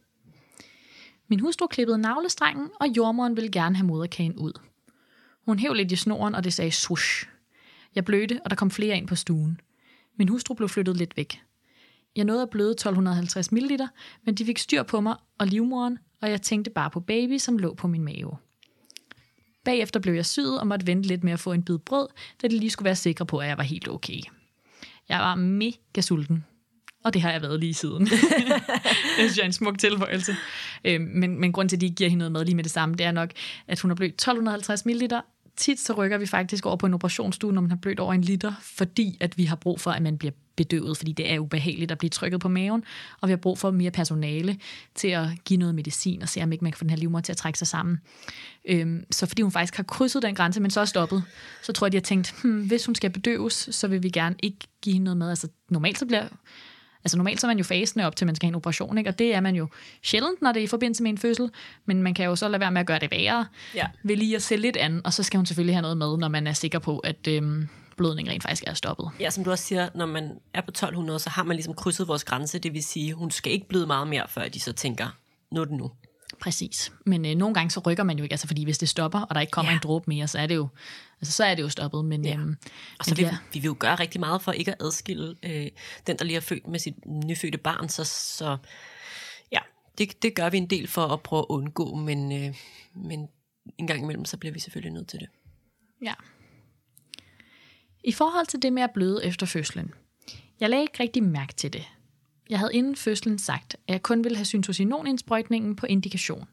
[1.27, 4.53] Min hustru klippede navlestrengen, og jordmoren ville gerne have moderkagen ud.
[5.45, 7.27] Hun hæv lidt i snoren, og det sagde swoosh.
[7.95, 9.61] Jeg blødte, og der kom flere ind på stuen.
[10.17, 11.41] Min hustru blev flyttet lidt væk.
[12.15, 13.71] Jeg nåede at bløde 1250 ml,
[14.25, 17.57] men de fik styr på mig og livmoren, og jeg tænkte bare på baby, som
[17.57, 18.37] lå på min mave.
[19.65, 22.07] Bagefter blev jeg syet og måtte vente lidt med at få en bid brød,
[22.41, 24.19] da de lige skulle være sikre på, at jeg var helt okay.
[25.09, 26.45] Jeg var mega sulten,
[27.03, 28.01] og det har jeg været lige siden.
[28.05, 28.19] det
[29.17, 30.35] synes jeg er en smuk tilføjelse.
[30.85, 32.71] Øh, men, men grund til, at de ikke giver hende noget mad lige med det
[32.71, 33.31] samme, det er nok,
[33.67, 35.11] at hun har blødt 1250 ml.
[35.55, 38.21] Tit så rykker vi faktisk over på en operationsstue, når man har blødt over en
[38.21, 41.91] liter, fordi at vi har brug for, at man bliver bedøvet, fordi det er ubehageligt
[41.91, 42.83] at blive trykket på maven,
[43.21, 44.57] og vi har brug for mere personale
[44.95, 47.19] til at give noget medicin og se, om ikke man kan få den her livmor
[47.19, 47.99] til at trække sig sammen.
[48.65, 51.23] Øhm, så fordi hun faktisk har krydset den grænse, men så er stoppet,
[51.63, 54.35] så tror jeg, de har tænkt, hmm, hvis hun skal bedøves, så vil vi gerne
[54.43, 55.29] ikke give hende noget mad.
[55.29, 56.27] Altså normalt så bliver
[57.03, 58.97] Altså normalt så er man jo fasende op til, at man skal have en operation,
[58.97, 59.09] ikke?
[59.09, 59.67] og det er man jo
[60.03, 61.49] sjældent, når det er i forbindelse med en fødsel,
[61.85, 63.87] men man kan jo så lade være med at gøre det værre, Ja.
[64.03, 66.27] ved lige at se lidt an, og så skal hun selvfølgelig have noget med, når
[66.27, 69.09] man er sikker på, at øhm, blødningen rent faktisk er stoppet.
[69.19, 72.07] Ja, som du også siger, når man er på 1200, så har man ligesom krydset
[72.07, 75.07] vores grænse, det vil sige, hun skal ikke bløde meget mere, før de så tænker,
[75.51, 75.91] nu er det nu.
[76.41, 76.91] Præcis.
[77.05, 79.35] Men øh, nogle gange så rykker man jo ikke, altså fordi hvis det stopper, og
[79.35, 79.75] der ikke kommer Ja.
[79.77, 80.67] en dråbe mere, så er det jo,
[81.21, 82.05] altså, så er det jo stoppet.
[82.05, 82.33] Men, Ja.
[82.33, 82.57] øhm,
[82.99, 85.67] Og så vil, ja, vi vil jo gøre rigtig meget for ikke at adskille øh,
[86.07, 88.57] den, der lige er født med sit nyfødte barn, så, så
[89.51, 89.59] ja,
[89.97, 92.55] det, det gør vi en del for at prøve at undgå, men, øh,
[92.95, 93.27] men
[93.77, 95.27] en gang imellem, så bliver vi selvfølgelig nødt til det.
[96.01, 96.13] ja.
[98.03, 99.93] I forhold til det med at bløde efter fødslen,
[100.59, 101.83] jeg lagde ikke rigtig mærke til det.
[102.51, 106.47] Jeg havde inden fødslen sagt, at jeg kun ville have syntocinon-indsprøjtningen på indikation.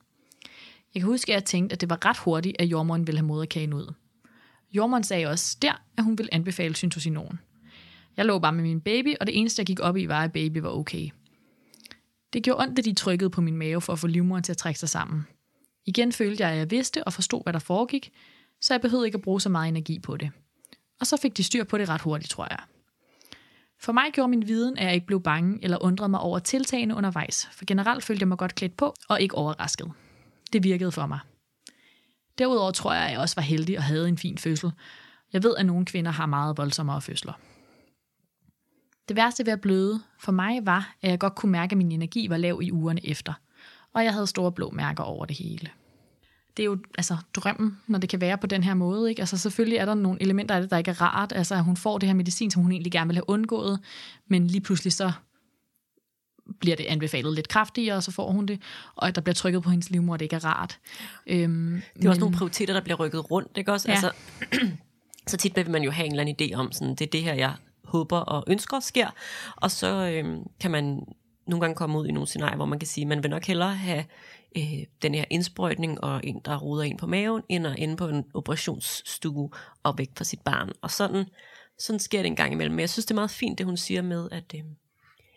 [0.94, 3.26] Jeg kan huske, at jeg tænkte, at det var ret hurtigt, at jordmoren ville have
[3.26, 3.92] moderkagen ud.
[4.72, 7.38] Jordmoren sagde også der, at hun ville anbefale syntocinon.
[8.16, 10.32] Jeg lå bare med min baby, og det eneste, jeg gik op i, var, at
[10.32, 11.10] baby var okay.
[12.32, 14.56] Det gjorde ondt, at de trykkede på min mave for at få livmoderen til at
[14.56, 15.26] trække sig sammen.
[15.86, 18.12] Igen følte jeg, at jeg vidste og forstod, hvad der foregik,
[18.60, 20.30] så jeg behøvede ikke at bruge så meget energi på det.
[21.00, 22.58] Og så fik de styr på det ret hurtigt, tror jeg.
[23.80, 26.94] For mig gjorde min viden, at jeg ikke blev bange eller undrede mig over tiltagene
[26.94, 29.92] undervejs, for generelt følte jeg mig godt klædt på og ikke overrasket.
[30.52, 31.18] Det virkede for mig.
[32.38, 34.72] Derudover tror jeg, at jeg også var heldig og havde en fin fødsel.
[35.32, 37.32] Jeg ved, at nogle kvinder har meget voldsommere fødsler.
[39.08, 41.92] Det værste ved at bløde for mig var, at jeg godt kunne mærke, at min
[41.92, 43.32] energi var lav i ugerne efter,
[43.94, 45.70] og jeg havde store blå mærker over det hele.
[46.58, 49.10] Det er jo altså, drømmen, når det kan være på den her måde.
[49.10, 49.22] Ikke?
[49.22, 51.32] Altså, selvfølgelig er der nogle elementer af det, der ikke er rart.
[51.32, 53.80] Altså, at hun får det her medicin, som hun egentlig gerne vil have undgået,
[54.28, 55.12] men lige pludselig så
[56.60, 58.60] bliver det anbefalet lidt kraftigere, og så får hun det,
[58.96, 60.78] og at der bliver trykket på hendes livmor, det ikke er rart.
[61.26, 63.88] Øhm, Det er også nogle prioriteter, der bliver rykket rundt, ikke også?
[63.88, 63.92] Ja.
[63.92, 64.10] Altså,
[65.30, 67.22] så tit vil man jo have en eller anden idé om, sådan, det er det
[67.22, 69.08] her, jeg håber og ønsker sker,
[69.56, 71.02] og så øhm, kan man
[71.46, 73.74] nogle gange komme ud i nogle scenarier, hvor man kan sige, man vil nok hellere
[73.74, 74.04] have
[74.58, 78.08] øh, den her indsprøjtning og en, der ruder ind på maven, end at ende på
[78.08, 79.50] en operationsstue
[79.82, 80.72] og væk fra sit barn.
[80.82, 81.24] Og sådan,
[81.78, 82.74] sådan sker det en gang imellem.
[82.74, 84.60] Men jeg synes, det er meget fint, det hun siger med, at, øh,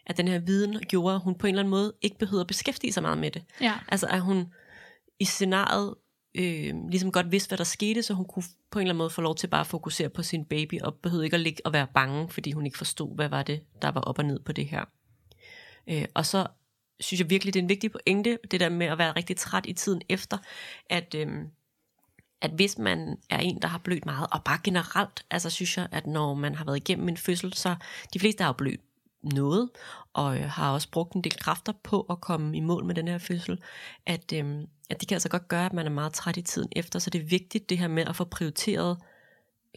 [0.06, 2.48] at den her viden gjorde, at hun på en eller anden måde ikke behøver at
[2.48, 3.44] beskæftige sig meget med det.
[3.62, 3.74] Ja.
[3.88, 4.54] Altså at hun
[5.20, 5.96] i scenariet
[6.36, 9.10] øh, ligesom godt vidste, hvad der skete, så hun kunne på en eller anden måde
[9.10, 11.74] få lov til bare at fokusere på sin baby, og behøvede ikke at ligge og
[11.74, 14.52] være bange, fordi hun ikke forstod, hvad var det, der var op og ned på
[14.52, 14.86] det her.
[15.90, 16.48] Øh, og så
[17.02, 19.66] synes jeg virkelig, det er en vigtig pointe, det der med at være rigtig træt
[19.66, 20.38] i tiden efter,
[20.90, 21.48] at, øhm,
[22.42, 25.88] at hvis man er en, der har blødt meget, og bare generelt, altså synes jeg,
[25.92, 27.76] at når man har været igennem en fødsel, så
[28.14, 28.82] de fleste har jo blødt
[29.24, 29.70] noget,
[30.14, 33.08] og øh, har også brugt en del kræfter på at komme i mål med den
[33.08, 33.60] her fødsel,
[34.06, 36.70] at, øhm, at det kan altså godt gøre, at man er meget træt i tiden
[36.72, 38.98] efter, så det er vigtigt det her med at få prioriteret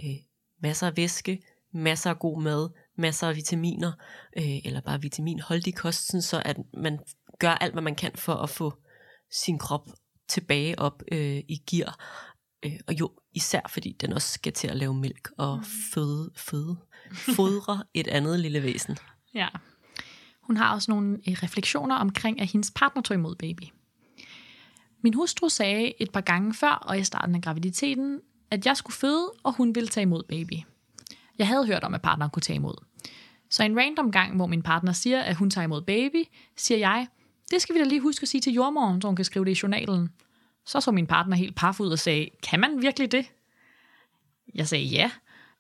[0.05, 0.17] øh,
[0.61, 3.93] masser af væske, masser af god mad, masser af vitaminer,
[4.37, 6.99] øh, eller bare vitaminholdig kost, sådan så at man
[7.39, 8.73] gør alt, hvad man kan for at få
[9.31, 9.89] sin krop
[10.29, 11.99] tilbage op øh, i gear,
[12.65, 15.61] øh, og jo især fordi den også skal til at lave mælk og
[15.95, 16.77] føde, føde,
[17.13, 18.97] fodre et andet lille væsen.
[19.35, 19.49] Ja.
[20.41, 23.63] Hun har også nogle øh, refleksioner omkring, at hendes partner tog imod baby.
[25.03, 28.97] Min hustru sagde et par gange før og i starten af graviditeten, at jeg skulle
[28.97, 30.55] føde, og hun ville tage imod baby.
[31.39, 32.75] Jeg havde hørt om, at partneren kunne tage imod.
[33.51, 36.25] Så en random gang, hvor min partner siger, at hun tager imod baby,
[36.57, 37.07] siger jeg,
[37.51, 39.51] det skal vi da lige huske at sige til jordmoren, så hun kan skrive det
[39.51, 40.11] i journalen.
[40.67, 43.27] Så så min partner helt paf ud og sagde, kan man virkelig det?
[44.55, 45.11] Jeg sagde ja.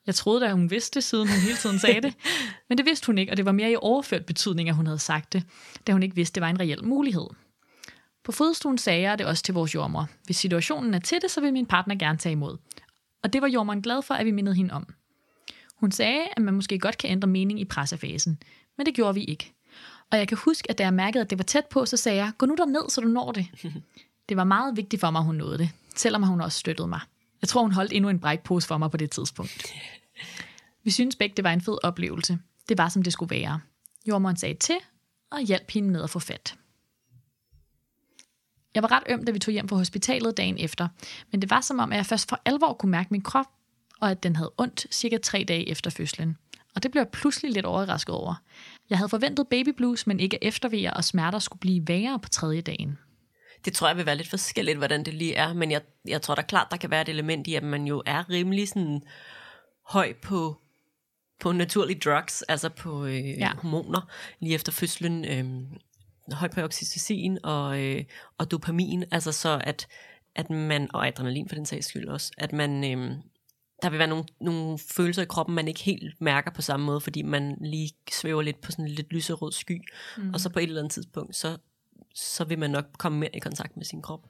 [0.07, 2.15] Jeg troede da, hun vidste det, siden hun hele tiden sagde det.
[2.69, 4.99] Men det vidste hun ikke, og det var mere i overført betydning, at hun havde
[4.99, 5.43] sagt det,
[5.87, 7.27] da hun ikke vidste, det var en reel mulighed.
[8.25, 10.09] På fødestuen sagde jeg det også til vores jordmor.
[10.25, 12.57] Hvis situationen er til det, så vil min partner gerne tage imod.
[13.23, 14.87] Og det var jordmoren glad for, at vi mindede hende om.
[15.85, 18.39] Hun sagde, at man måske godt kan ændre mening i pressefasen,
[18.77, 19.53] men det gjorde vi ikke.
[20.11, 22.19] Og jeg kan huske, at da jeg mærkede, at det var tæt på, så sagde
[22.19, 23.47] jeg, gå nu ned, så du når det.
[24.29, 27.01] Det var meget vigtigt for mig, at hun nåede det, selvom hun også støttede mig.
[27.43, 29.73] Jeg tror, hun holdt endnu en brækpose for mig på det tidspunkt.
[30.85, 32.39] Vi synes begge, det var en fed oplevelse.
[32.69, 33.61] Det var, som det skulle være.
[34.07, 34.77] Jordmoren sagde til,
[35.31, 36.55] og hjalp hende med at få fat.
[38.75, 40.89] Jeg var ret øm, da vi tog hjem fra hospitalet dagen efter,
[41.31, 43.47] men det var som om, at jeg først for alvor kunne mærke min krop,
[44.05, 46.37] og at den havde ondt cirka tre dage efter fødslen.
[46.75, 48.35] Og det blev jeg pludselig lidt overrasket over.
[48.91, 52.61] Jeg havde forventet baby blues, men ikke eftervejer og smerter skulle blive værre på tredje
[52.61, 52.99] dagen.
[53.65, 56.35] Det tror jeg vil være lidt forskelligt, hvordan det lige er, men jeg, jeg tror
[56.35, 59.03] da klart, der kan være et element i, at man jo er rimelig sådan
[59.89, 60.61] høj på,
[61.41, 63.53] på naturlige drugs, altså på øh, ja.
[63.55, 64.09] hormoner,
[64.41, 65.63] lige efter fødslen, øh,
[66.33, 68.05] høj på oxytocin og, øh,
[68.39, 69.87] og dopamin, altså så at,
[70.35, 73.17] at man, og adrenalin for den sags skyld også, at man, øh,
[73.85, 77.01] der vil være nogle, nogle følelser i kroppen, man ikke helt mærker på samme måde,
[77.01, 79.83] fordi man lige svæver lidt på sådan en lidt lyserød sky,
[80.17, 80.35] mm.
[80.35, 81.57] og så på et eller andet tidspunkt, så,
[82.15, 84.21] så vil man nok komme mere i kontakt med sin krop.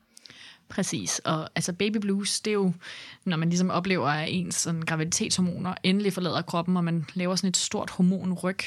[0.68, 2.72] Præcis, og altså baby blues, det er jo,
[3.24, 7.48] når man ligesom oplever, at ens sådan, graviditetshormoner endelig forlader kroppen, og man laver sådan
[7.48, 8.58] et stort hormonryg.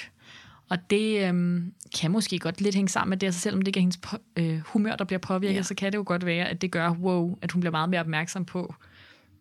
[0.69, 3.78] Og det øhm, kan måske godt lidt hænge sammen med det, altså selvom det ikke
[3.78, 4.00] er hendes
[4.38, 5.63] øh, humør, der bliver påvirket, ja.
[5.63, 8.02] så kan det jo godt være, at det gør, wow, at hun bliver meget mere
[8.02, 8.76] opmærksom på,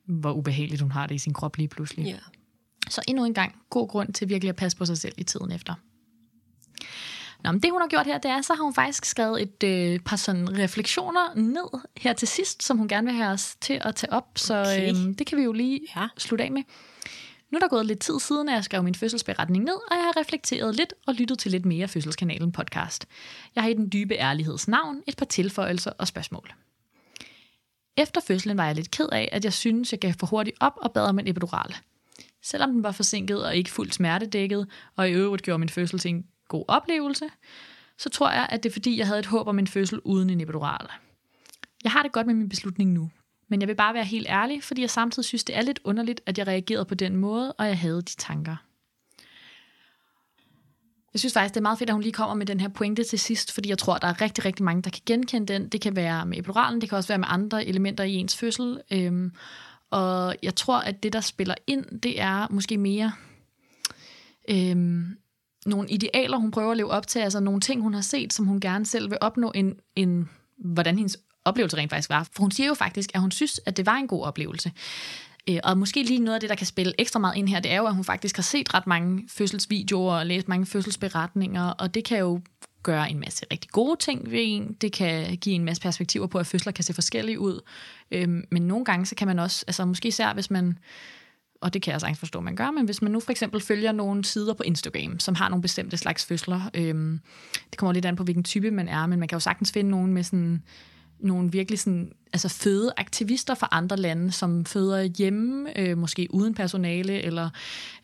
[0.06, 2.04] hvor ubehageligt hun har det i sin krop lige pludselig.
[2.06, 2.16] Ja.
[2.90, 5.52] Så endnu en gang, god grund til virkelig at passe på sig selv i tiden
[5.52, 5.74] efter.
[7.44, 9.62] Nå, men det hun har gjort her, det er, så har hun faktisk skrevet et
[9.64, 13.80] øh, par sådan refleksioner ned her til sidst, som hun gerne vil have os til
[13.84, 14.28] at tage op.
[14.36, 14.88] Så Okay.
[14.90, 16.08] øhm, det kan vi jo lige Ja.
[16.18, 16.62] slutte af med.
[17.50, 20.02] Nu er der gået lidt tid siden, at jeg skrev min fødselsberetning ned, og jeg
[20.04, 23.06] har reflekteret lidt og lyttet til lidt mere Fødselskanalen podcast.
[23.54, 26.52] Jeg har i den dybe ærligheds navn et par tilføjelser og spørgsmål.
[27.96, 30.72] Efter fødslen var jeg lidt ked af, at jeg synes, jeg gav for hurtigt op
[30.76, 31.76] og bad om en epidural.
[32.42, 36.08] Selvom den var forsinket og ikke fuldt smertedækket, og i øvrigt gjorde min fødsel til
[36.08, 37.28] en god oplevelse,
[37.98, 40.30] så tror jeg, at det er fordi, jeg havde et håb om en fødsel uden
[40.30, 40.86] en epidural.
[41.84, 43.10] Jeg har det godt med min beslutning nu,
[43.48, 46.20] men jeg vil bare være helt ærlig, fordi jeg samtidig synes, det er lidt underligt,
[46.26, 48.56] at jeg reagerede på den måde, og jeg havde de tanker.
[51.16, 53.04] Jeg synes faktisk, det er meget fedt, at hun lige kommer med den her pointe
[53.04, 55.68] til sidst, fordi jeg tror, der er rigtig, rigtig mange, der kan genkende den.
[55.68, 58.80] Det kan være med epiduralen, det kan også være med andre elementer i ens fødsel.
[58.90, 59.32] Øhm,
[59.90, 63.12] og jeg tror, at det, der spiller ind, det er måske mere
[64.50, 65.16] øhm,
[65.66, 68.46] nogle idealer, hun prøver at leve op til, altså nogle ting, hun har set, som
[68.46, 72.28] hun gerne selv vil opnå, en, en, hvordan hendes oplevelse rent faktisk var.
[72.32, 74.72] For hun siger jo faktisk, at hun synes, at det var en god oplevelse.
[75.50, 77.72] Øh, og måske lige noget af det, der kan spille ekstra meget ind her, det
[77.72, 81.94] er jo, at hun faktisk har set ret mange fødselsvideoer og læst mange fødselsberetninger, og
[81.94, 82.40] det kan jo
[82.82, 84.76] gøre en masse rigtig gode ting ved en.
[84.80, 87.60] Det kan give en masse perspektiver på, at fødsler kan se forskellige ud.
[88.10, 90.78] Øhm, Men nogle gange, så kan man også, altså måske især hvis man,
[91.60, 93.92] og det kan jeg sagtens forstå, man gør, men hvis man nu for eksempel følger
[93.92, 97.20] nogle sider på Instagram, som har nogle bestemte slags fødsler, øhm,
[97.70, 99.90] det kommer lidt an på, hvilken type man er, men man kan jo sagtens finde
[99.90, 100.62] nogen med sådan
[101.20, 107.22] nogle virkelig sådan, altså fødeaktivister fra andre lande, som føder hjemme, øh, måske uden personale,
[107.22, 107.50] eller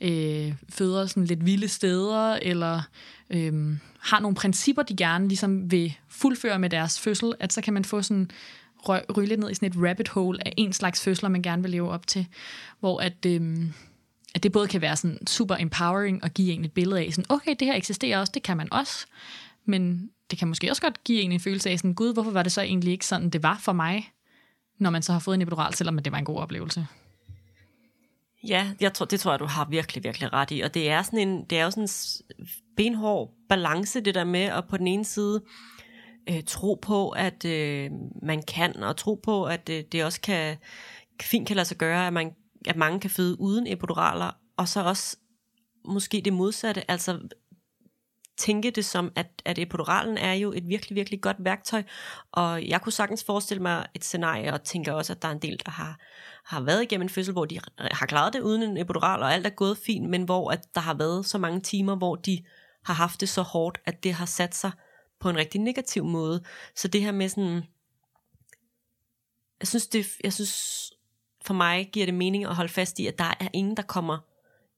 [0.00, 2.82] øh, føder sådan lidt vilde steder, eller
[3.30, 7.74] øh, har nogle principper, de gerne ligesom vil fuldføre med deres fødsel, at så kan
[7.74, 8.30] man få sådan
[8.78, 11.70] rø- ryge ned i sådan et rabbit hole af en slags fødsler, man gerne vil
[11.70, 12.26] leve op til,
[12.80, 13.66] hvor at, øh,
[14.34, 17.24] at det både kan være sådan super empowering og give en et billede af, sådan,
[17.28, 19.06] okay, det her eksisterer også, det kan man også,
[19.64, 22.42] men det kan måske også godt give en en følelse af sådan, gud, hvorfor var
[22.42, 24.12] det så egentlig ikke sådan, det var for mig,
[24.78, 26.86] når man så har fået en epidural, selvom det var en god oplevelse.
[28.48, 30.60] Ja, jeg tror, det tror jeg, du har virkelig, virkelig ret i.
[30.60, 31.88] Og det er, sådan en, det er jo sådan
[32.38, 35.42] en benhård balance, det der med at på den ene side
[36.28, 37.90] øh, tro på, at øh,
[38.22, 40.56] man kan, og tro på, at øh, det også kan
[41.22, 42.32] fint kan lade sig gøre, at, man,
[42.66, 45.16] at mange kan føde uden epiduraler, og så også
[45.84, 47.28] måske det modsatte, altså
[48.42, 51.82] tænke det som, at, at epiduralen er jo et virkelig, virkelig godt værktøj,
[52.32, 55.42] og jeg kunne sagtens forestille mig et scenarie, og tænker også, at der er en
[55.42, 56.00] del, der har,
[56.44, 59.46] har været igennem en fødsel, hvor de har klaret det uden en epidural, og alt
[59.46, 62.38] er gået fint, men hvor at der har været så mange timer, hvor de
[62.84, 64.70] har haft det så hårdt, at det har sat sig
[65.20, 66.44] på en rigtig negativ måde.
[66.76, 67.62] Så det her med sådan,
[69.60, 70.92] jeg synes, det, jeg synes
[71.44, 74.18] for mig giver det mening at holde fast i, at der er ingen, der kommer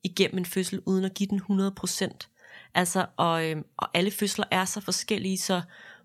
[0.02, 2.33] igennem en fødsel, uden at give den 100%.
[2.74, 5.62] Altså, og, øh, og alle fødsler er så forskellige, så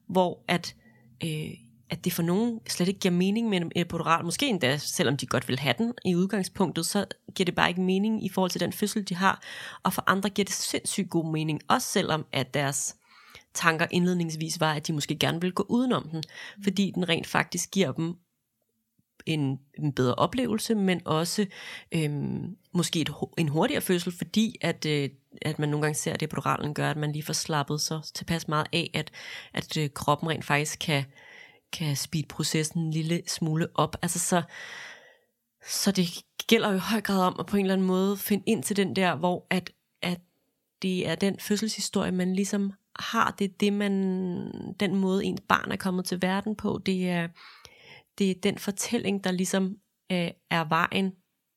[0.08, 0.76] hvor at,
[1.24, 1.52] øh,
[1.90, 5.26] at det for nogen slet ikke giver mening med en epidural, måske endda, selvom de
[5.26, 7.06] godt vil have den i udgangspunktet, så
[7.36, 9.42] giver det bare ikke mening i forhold til den fødsel, de har.
[9.84, 12.96] Og for andre giver det sindssygt god mening, også selvom at deres
[13.54, 16.24] tanker indledningsvis var, at de måske gerne vil gå udenom den,
[16.64, 18.16] fordi den rent faktisk giver dem
[19.26, 21.46] en, en bedre oplevelse, men også
[21.92, 25.10] øhm, måske et, en hurtigere fødsel, fordi at, øh,
[25.42, 28.48] at man nogle gange ser, at epiduralen gør, at man lige får slappet så tilpas
[28.48, 29.12] meget af, at,
[29.54, 31.04] at øh, kroppen rent faktisk kan,
[31.72, 33.96] kan speed processen en lille smule op.
[34.02, 34.42] Altså så,
[35.68, 36.08] så det
[36.48, 38.78] gælder jo i høj grad om at på en eller anden måde finde ind til
[38.78, 40.20] den der, hvor at, at
[40.82, 43.36] det er den fødselshistorie, man ligesom har.
[43.40, 43.94] Det er det, man,
[44.80, 46.82] den måde, ens barn er kommet til verden på.
[46.86, 47.28] Det er,
[48.20, 49.76] det er den fortælling, der ligesom
[50.12, 51.12] øh, er vejen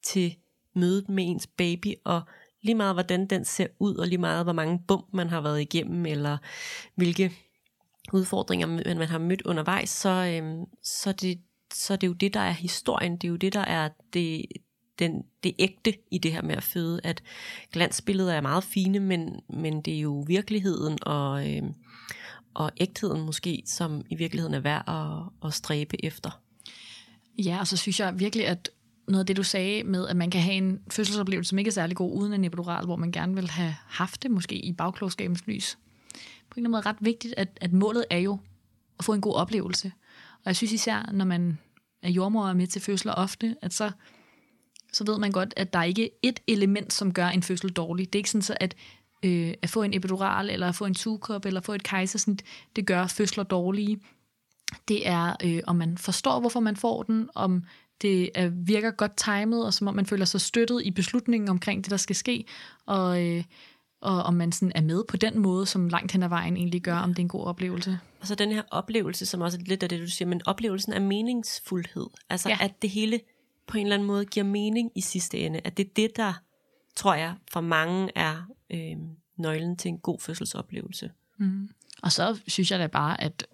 [0.04, 0.36] til
[0.74, 2.22] mødet med ens baby, og
[2.62, 5.60] lige meget hvordan den ser ud, og lige meget hvor mange bump man har været
[5.60, 6.38] igennem, eller
[6.94, 7.32] hvilke
[8.12, 11.40] udfordringer, man, har mødt undervejs, så, øh, så, det,
[11.74, 13.12] så det er det jo det, der er historien.
[13.12, 14.46] Det er jo det, der er det,
[14.98, 17.22] den, det ægte i det her med at føde, at
[17.72, 21.62] glansbilleder er meget fine, men, men det er jo virkeligheden og, øh,
[22.54, 26.42] og ægtheden måske, som i virkeligheden er værd at, at stræbe efter.
[27.38, 28.70] Ja, og så synes jeg virkelig, at
[29.08, 31.72] noget af det, du sagde med, at man kan have en fødselsoplevelse, som ikke er
[31.72, 35.46] særlig god uden en epidural, hvor man gerne vil have haft det, måske i bagklogskabens
[35.46, 35.78] lys.
[36.50, 38.38] På en eller anden måde ret vigtigt, at, at målet er jo
[38.98, 39.92] at få en god oplevelse.
[40.34, 41.58] Og jeg synes især, når man
[42.02, 43.90] er jordmor og er med til fødsler ofte, at så,
[44.92, 48.06] så ved man godt, at der ikke er et element, som gør en fødsel dårlig.
[48.06, 48.74] Det er ikke sådan, så at
[49.22, 52.42] øh, at få en epidural, eller at få en sugekop, eller at få et kejsersnit,
[52.76, 54.00] det gør fødsler dårlige.
[54.88, 57.64] Det er, øh, om man forstår, hvorfor man får den, om
[58.02, 61.84] det er, virker godt timet, og som om man føler sig støttet i beslutningen omkring
[61.84, 62.44] det, der skal ske,
[62.86, 63.44] og, øh,
[64.00, 66.82] og om man sådan er med på den måde, som langt hen ad vejen egentlig
[66.82, 67.98] gør, om det er en god oplevelse.
[68.20, 70.92] Og så den her oplevelse, som også er lidt af det, du siger, men oplevelsen
[70.92, 72.06] af meningsfuldhed.
[72.30, 72.58] Altså ja.
[72.60, 73.20] at det hele
[73.66, 75.60] på en eller anden måde giver mening i sidste ende.
[75.64, 76.32] At det er det, der,
[76.96, 78.96] tror jeg, for mange er øh,
[79.36, 81.10] nøglen til en god fødselsoplevelse.
[81.38, 81.68] Mm.
[82.02, 83.46] Og så synes jeg da bare, at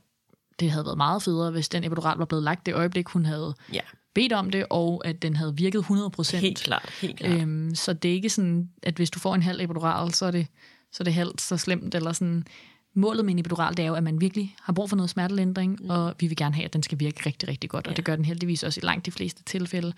[0.61, 3.55] det havde været meget federe, hvis den epidural var blevet lagt det øjeblik, hun havde
[3.73, 3.81] Ja,
[4.15, 6.37] bedt om det, og at den havde virket 100%.
[6.37, 6.91] helt klart.
[7.01, 7.33] Helt klart.
[7.41, 10.31] Øhm, så det er ikke sådan, at hvis du får en halv epidural, så er
[10.31, 10.47] det,
[10.93, 12.47] så er det halvt så slemt, eller sådan.
[12.95, 15.79] Målet med en epidural, det er jo, at man virkelig har brug for noget smertelindring,
[15.83, 15.91] mm.
[15.91, 17.97] og vi vil gerne have, at den skal virke rigtig, rigtig godt, og Ja.
[17.97, 19.93] det gør den heldigvis også i langt de fleste tilfælde.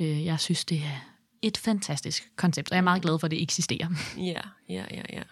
[0.00, 1.06] Øh, jeg synes, det er
[1.42, 3.88] et fantastisk koncept, og jeg er meget glad for, at det eksisterer.
[4.16, 5.22] Ja, ja, ja, ja.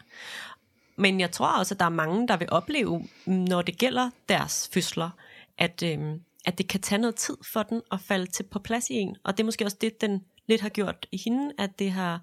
[0.99, 4.71] Men jeg tror også, at der er mange, der vil opleve, når det gælder deres
[4.73, 5.11] fødsler,
[5.59, 5.99] at, øh,
[6.45, 9.17] at det kan tage noget tid for den at falde til på plads i en.
[9.25, 12.23] Og det er måske også det, den lidt har gjort i hende, at det har,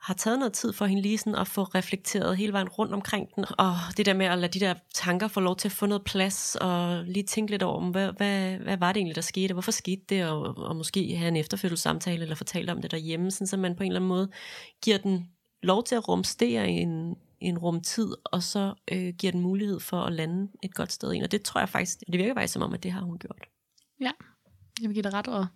[0.00, 3.28] har taget noget tid for hende lige sådan at få reflekteret hele vejen rundt omkring
[3.36, 3.44] den.
[3.58, 6.04] Og det der med at lade de der tanker få lov til at få noget
[6.04, 9.72] plads, og lige tænke lidt over, hvad, hvad, hvad var det egentlig, der skete, hvorfor
[9.72, 13.56] skete det, og, og måske have en efterfølgelsessamtale, eller fortælle om det derhjemme, sådan, så
[13.56, 14.30] man på en eller anden måde
[14.82, 15.28] giver den
[15.62, 20.00] lov til at rumstere i en, en rumtid, og så øh, giver den mulighed for
[20.02, 21.24] at lande et godt sted ind.
[21.24, 23.48] Og det tror jeg faktisk, det virker faktisk som om, at det har hun gjort.
[24.00, 24.10] Ja,
[24.80, 25.46] jeg vil give dig ret, og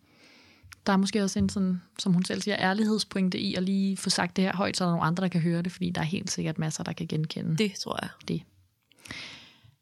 [0.87, 4.11] der er måske også en sådan, som hun selv siger, ærlighedspointe i at lige få
[4.11, 6.01] sagt det her højt, så der er nogle andre, der kan høre det, fordi der
[6.01, 8.11] er helt sikkert masser, der kan genkende Det tror jeg.
[8.29, 8.43] det.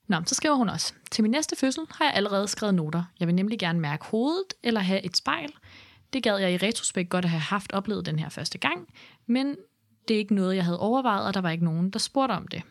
[0.09, 3.05] Nå, så skriver hun også, til min næste fødsel har jeg allerede skrevet noter.
[3.21, 5.51] Jeg vil nemlig gerne mærke hovedet eller have et spejl.
[6.13, 8.89] Det gad jeg i retrospekt godt at have haft oplevet den her første gang,
[9.27, 9.57] men
[10.09, 12.49] det er ikke noget, jeg havde overvejet, og der var ikke nogen, der spurgte om
[12.49, 12.63] det.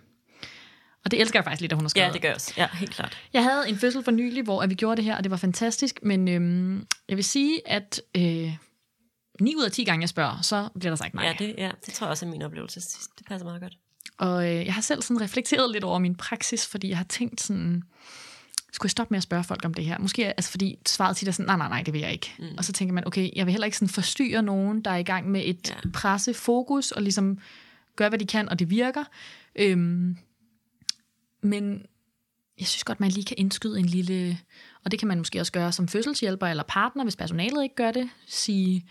[1.05, 2.07] Og det elsker jeg faktisk lidt, at hun har skrevet.
[2.07, 2.53] Ja, det gør jeg også.
[2.57, 3.17] Ja, helt klart.
[3.33, 5.99] Jeg havde en fødsel for nylig, hvor vi gjorde det her, og det var fantastisk,
[6.03, 8.53] men øhm, jeg vil sige, at øh,
[9.41, 11.25] 9 ud af 10 gange, jeg spørger, så bliver der sagt nej.
[11.25, 12.79] Ja, det, ja, det tror jeg også er min oplevelse.
[13.17, 13.73] Det passer meget godt.
[14.17, 17.41] Og øh, jeg har selv sådan reflekteret lidt over min praksis, fordi jeg har tænkt
[17.41, 17.83] sådan,
[18.75, 19.97] skulle jeg stoppe med at spørge folk om det her?
[19.99, 22.33] Måske altså fordi svaret tit er sådan, nej, nej, nej, det vil jeg ikke.
[22.39, 22.45] Mm.
[22.57, 25.03] Og så tænker man, okay, jeg vil heller ikke sådan forstyrre nogen, der er i
[25.03, 25.75] gang med et Ja.
[25.85, 25.89] ja.
[25.93, 27.37] presse fokus, og ligesom
[27.95, 29.03] gøre, hvad de kan, og det virker.
[29.55, 30.17] Øhm,
[31.41, 31.85] men
[32.59, 34.39] jeg synes godt, man lige kan indskyde en lille,
[34.85, 37.91] og det kan man måske også gøre som fødselshjælper eller partner, hvis personalet ikke gør
[37.91, 38.85] det, sige,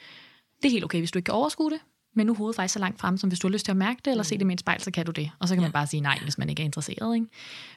[0.62, 1.78] det er helt okay, hvis du ikke kan overskue det,
[2.14, 4.00] men nu hovedet faktisk så langt frem, som hvis du har lyst til at mærke
[4.04, 5.30] det, eller se det med et spejl, så kan du det.
[5.38, 5.66] Og så kan ja.
[5.66, 7.14] man bare sige nej, hvis man ikke er interesseret.
[7.14, 7.26] Ikke?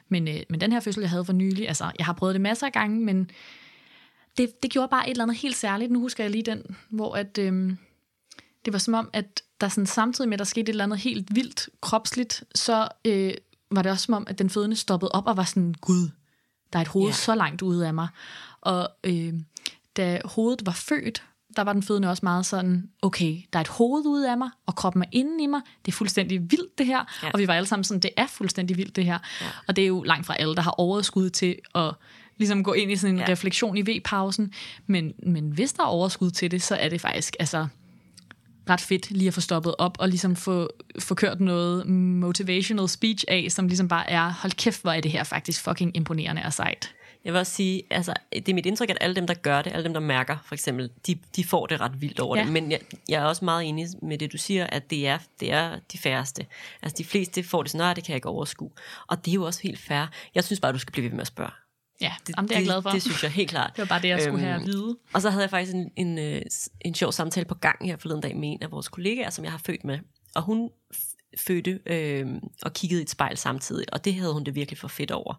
[0.08, 2.40] Men, øh, men den her fødsel, jeg havde for nylig, altså jeg har prøvet det
[2.40, 3.30] masser af gange, men
[4.38, 5.90] det, det gjorde bare et eller andet helt særligt.
[5.92, 7.72] Nu husker jeg lige den, hvor at, øh,
[8.64, 10.98] det var som om, at der sådan samtidig med, at der skete et eller andet
[10.98, 13.34] helt vildt kropsligt, så øh,
[13.70, 16.08] var det også som om, at den fødende stoppede op og var sådan, gud,
[16.72, 17.14] der er et hoved yeah.
[17.14, 18.08] så langt ude af mig.
[18.60, 19.34] Og øh,
[19.96, 21.22] da hovedet var født,
[21.58, 24.50] der var den fødende også meget sådan, okay, der er et hoved ude af mig,
[24.66, 25.60] og kroppen er inde i mig.
[25.84, 27.04] Det er fuldstændig vildt, det her.
[27.22, 27.30] Ja.
[27.34, 29.18] Og vi var alle sammen sådan, det er fuldstændig vildt, det her.
[29.40, 29.46] Ja.
[29.66, 31.94] Og det er jo langt fra alle, der har overskud til at
[32.36, 33.32] ligesom gå ind i sådan en ja.
[33.32, 34.52] refleksion i V-pausen.
[34.86, 37.66] Men, men hvis der er overskud til det, så er det faktisk, altså
[38.70, 40.68] ret fedt lige at få stoppet op og ligesom få,
[40.98, 45.10] få kørt noget motivational speech af, som ligesom bare er, hold kæft, hvor er det
[45.10, 46.94] her faktisk fucking imponerende og sejt.
[47.28, 49.72] Jeg vil også sige, altså, det er mit indtryk, at alle dem, der gør det,
[49.72, 52.44] alle dem, der mærker, for eksempel, de, de får det ret vildt over ja.
[52.44, 52.52] Det.
[52.52, 55.52] Men jeg, jeg er også meget enig med det, du siger, at det er, det
[55.52, 56.46] er de færreste.
[56.82, 58.70] Altså, de fleste får det sådan, det kan jeg ikke overskue.
[59.06, 60.06] Og det er jo også helt fair.
[60.34, 61.50] Jeg synes bare, du skal blive ved med at spørge.
[62.00, 62.90] Ja, det, jamen, det er jeg glad for.
[62.90, 63.70] Det, det synes jeg helt klart.
[63.76, 64.96] det var bare det, jeg skulle have Øhm, at vide.
[65.14, 67.96] Og så havde jeg faktisk en, en, øh, s- en sjov samtale på gang her
[67.96, 69.98] forleden dag med en af vores kollegaer, som jeg har født med.
[70.34, 70.70] Og hun
[71.38, 72.26] fødte øh,
[72.62, 75.34] og kiggede i et spejl samtidig, og det havde hun det virkelig for fedt over.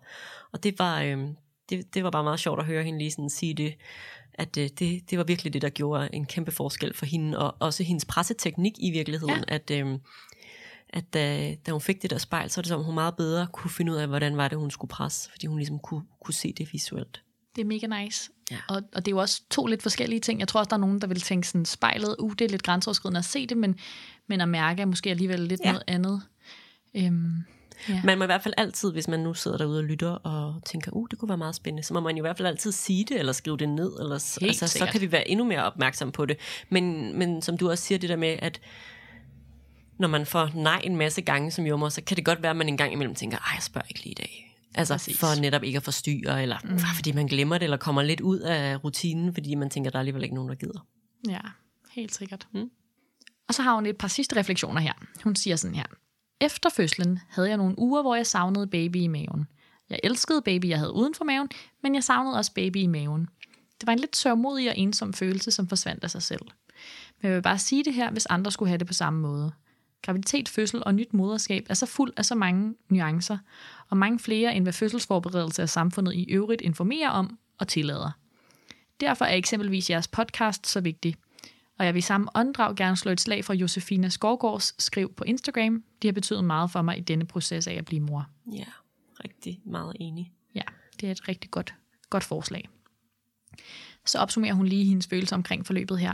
[0.51, 1.17] Og det var, øh,
[1.69, 3.75] det, det var bare meget sjovt at høre hende lige sådan sige det,
[4.33, 7.55] at øh, det, det var virkelig det, der gjorde en kæmpe forskel for hende, og
[7.59, 9.55] også hendes presseteknik i virkeligheden, ja.
[9.55, 9.71] at...
[9.71, 9.99] Øh,
[10.93, 13.47] at da, da hun fik det der spejl, så er det som, hun meget bedre
[13.53, 16.33] kunne finde ud af, hvordan var det, hun skulle presse, fordi hun ligesom kunne, kunne
[16.33, 17.23] se det visuelt.
[17.55, 18.31] Det er mega nice.
[18.51, 18.57] Ja.
[18.69, 20.39] Og, og det er jo også to lidt forskellige ting.
[20.39, 22.63] Jeg tror også, der er nogen, der vil tænke sådan, spejlet, uh, det er lidt
[22.63, 23.75] grænseoverskridende at se det, men,
[24.27, 25.71] men at mærke er måske alligevel lidt ja.
[25.71, 26.21] noget andet.
[26.93, 27.43] Øhm,
[27.89, 28.01] ja.
[28.03, 30.91] Man må i hvert fald altid, hvis man nu sidder derude og lytter og tænker,
[30.91, 33.19] uh, det kunne være meget spændende, så må man i hvert fald altid sige det,
[33.19, 36.25] eller skrive det ned, eller, Helt altså, så kan vi være endnu mere opmærksomme på
[36.25, 36.37] det.
[36.69, 38.61] Men, men som du også siger, det der med, at
[39.99, 42.57] når man får nej en masse gange som jommer, så kan det godt være, at
[42.57, 44.45] man en gang imellem tænker, ej, jeg spørger ikke lige i dag.
[44.75, 45.19] Altså Præcis.
[45.19, 46.79] for netop ikke at forstyrre, eller mm.
[46.95, 49.99] fordi man glemmer det, eller kommer lidt ud af rutinen, fordi man tænker, der er
[49.99, 50.87] alligevel ikke nogen, der gider.
[51.29, 51.39] Ja,
[51.91, 52.47] helt sikkert.
[52.53, 52.69] Mm.
[53.47, 54.93] Og så har hun et par sidste refleksioner her.
[55.23, 55.85] Hun siger sådan her.
[56.41, 59.47] Efter fødslen havde jeg nogle uger, hvor jeg savnede baby i maven.
[59.89, 61.49] Jeg elskede baby, jeg havde uden for maven,
[61.83, 63.29] men jeg savnede også baby i maven.
[63.79, 66.45] Det var en lidt sørmodig og ensom følelse, som forsvandt af sig selv.
[67.21, 69.51] Men jeg vil bare sige det her, hvis andre skulle have det på samme måde.
[70.01, 73.37] Graviditet, fødsel og nyt moderskab er så fuld af så mange nuancer,
[73.89, 78.11] og mange flere end hvad fødselsforberedelse af samfundet i øvrigt informerer om og tillader.
[78.99, 81.15] Derfor er eksempelvis jeres podcast så vigtig.
[81.79, 85.83] Og jeg vil samme åndedrag gerne slå et slag fra Josefina Skovgårds skriv på Instagram.
[86.01, 88.29] De har betydet meget for mig i denne proces af at blive mor.
[88.53, 88.65] Ja,
[89.23, 90.33] rigtig meget enig.
[90.55, 90.61] Ja,
[90.99, 91.73] det er et rigtig godt,
[92.09, 92.69] godt forslag.
[94.05, 96.13] Så opsummerer hun lige hendes følelser omkring forløbet her.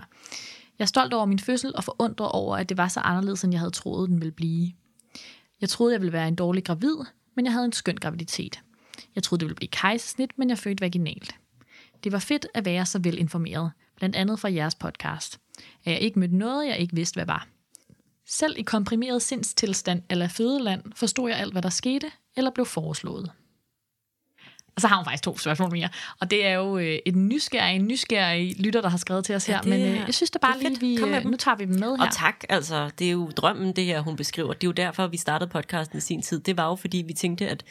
[0.80, 3.54] Jeg er stolt over min fødsel og forundret over, at det var så anderledes, end
[3.54, 4.74] jeg havde troet, den ville blive.
[5.62, 6.96] Jeg troede, jeg ville være en dårlig gravid,
[7.36, 8.62] men jeg havde en skøn graviditet.
[9.16, 11.36] Jeg troede, det ville blive kejsersnit, men jeg fødte vaginalt.
[12.04, 15.40] Det var fedt at være så velinformeret, blandt andet fra jeres podcast.
[15.86, 17.48] At jeg ikke mødte noget, jeg ikke vidste, hvad var.
[18.28, 23.32] Selv i komprimeret sindstilstand eller fødeland forstod jeg alt, hvad der skete eller blev foreslået.
[24.76, 25.90] Og så har hun faktisk to spørgsmål mere.
[26.20, 29.62] Og det er jo øh, et nysgerrig, nysgerrig lytter, der har skrevet til os her.
[29.62, 31.38] det Men øh, jeg synes da bare det er lige, vi, Kom med øh, nu
[31.38, 32.06] tager vi dem med her.
[32.06, 34.54] Og tak, altså, det er jo drømmen, det her, hun beskriver.
[34.54, 36.40] Det er jo derfor, vi startede podcasten i sin tid.
[36.40, 37.64] Det var jo, fordi vi tænkte, at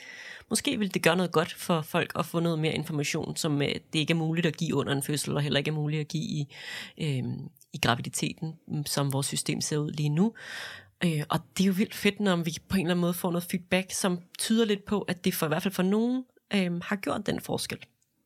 [0.50, 3.68] måske ville det gøre noget godt for folk at få noget mere information, som øh,
[3.68, 6.08] det ikke er muligt at give under en fødsel, og heller ikke er muligt at
[6.08, 6.54] give i,
[6.98, 7.24] øh,
[7.74, 10.32] i graviditeten, mm, som vores system ser ud lige nu.
[11.04, 13.30] Øh, og det er jo vildt fedt, når vi på en eller anden måde får
[13.30, 16.80] noget feedback, som tyder lidt på, at det for i hvert fald for nogen øh,
[16.82, 17.78] har gjort den forskel,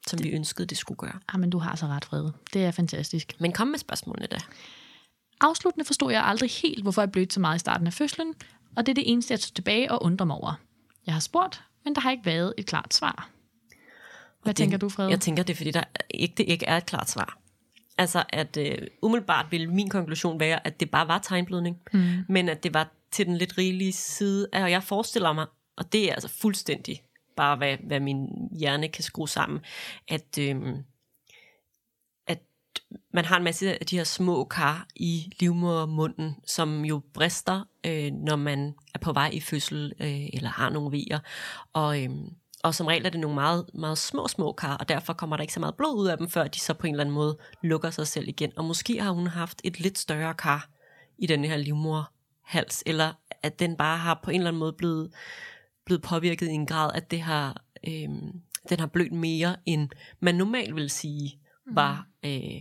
[0.06, 1.18] som vi ønskede, det skulle gøre.
[1.28, 2.32] Ah, men du har så ret, Frede.
[2.52, 3.36] Det er fantastisk.
[3.40, 4.38] Men kom med spørgsmålene da.
[5.40, 8.34] Afsluttende forstod jeg aldrig helt, hvorfor jeg blødte så meget i starten af fødslen,
[8.76, 10.54] og det er det eneste, jeg tog tilbage og undrer mig over.
[11.06, 13.30] Jeg har spurgt, men der har ikke været et klart svar.
[14.42, 15.10] Hvad det, tænker du, Frede?
[15.10, 17.37] Jeg tænker, det er, fordi der ikke, det ikke er et klart svar.
[17.98, 22.24] Altså, at øh, umiddelbart vil min konklusion være, at det bare var tegnblødning, mm.
[22.28, 24.48] men at det var til den lidt rigelige side.
[24.52, 25.46] Og jeg forestiller mig,
[25.76, 27.02] og det er altså fuldstændig
[27.36, 29.60] bare, hvad, hvad min hjerne kan skrue sammen,
[30.08, 30.56] at, øh,
[32.26, 32.40] at
[33.14, 38.12] man har en masse af de her små kar i livmodermunden, som jo brister, øh,
[38.12, 41.18] når man er på vej i fødsel, øh, eller har nogle vejer.
[41.72, 42.10] Og, øh,
[42.64, 45.42] og som regel er det nogle meget, meget små, små kar, og derfor kommer der
[45.42, 47.38] ikke så meget blod ud af dem, før de så på en eller anden måde
[47.62, 48.52] lukker sig selv igen.
[48.56, 50.68] Og måske har hun haft et lidt større kar
[51.18, 55.12] i den her livmorhals, eller at den bare har på en eller anden måde blevet,
[55.84, 58.08] blevet påvirket i en grad, at det har, øh,
[58.68, 59.88] den har blødt mere, end
[60.20, 61.40] man normalt vil sige
[61.72, 62.60] var, øh,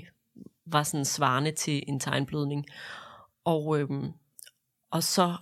[0.65, 2.65] var sådan svarende til en tegnblødning.
[3.45, 3.89] Og, øh,
[4.91, 5.37] og så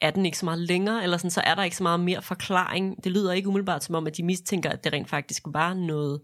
[0.00, 2.22] er den ikke så meget længere, eller sådan, så er der ikke så meget mere
[2.22, 3.04] forklaring.
[3.04, 6.20] Det lyder ikke umiddelbart som om, at de mistænker, at det rent faktisk var noget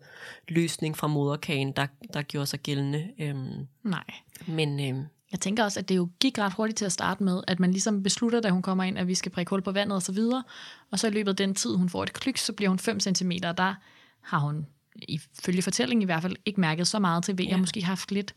[0.49, 3.09] løsning fra moderkagen, der, der gjorde sig gældende.
[3.19, 4.05] Øhm, Nej.
[4.47, 7.43] men øhm, Jeg tænker også, at det jo gik ret hurtigt til at starte med,
[7.49, 9.95] at man ligesom beslutter, da hun kommer ind, at vi skal prikke hul på vandet
[9.97, 10.43] og så videre.
[10.91, 13.01] Og så i løbet af den tid, hun får et klyk, så bliver hun 5
[13.01, 13.75] cm, og der
[14.21, 14.67] har hun
[15.09, 17.57] ifølge fortællingen i hvert fald ikke mærket så meget til ved, ja.
[17.57, 18.35] Måske haft lidt.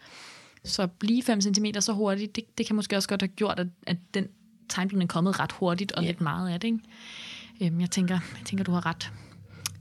[0.63, 3.67] Så blive 5 cm så hurtigt, det, det kan måske også godt have gjort, at,
[3.87, 4.27] at den
[4.69, 6.07] tegnblødning er kommet ret hurtigt, og Ja.
[6.07, 6.67] lidt meget af det.
[6.67, 6.79] Ikke?
[7.61, 9.11] Øhm, jeg, tænker, jeg tænker, du har ret.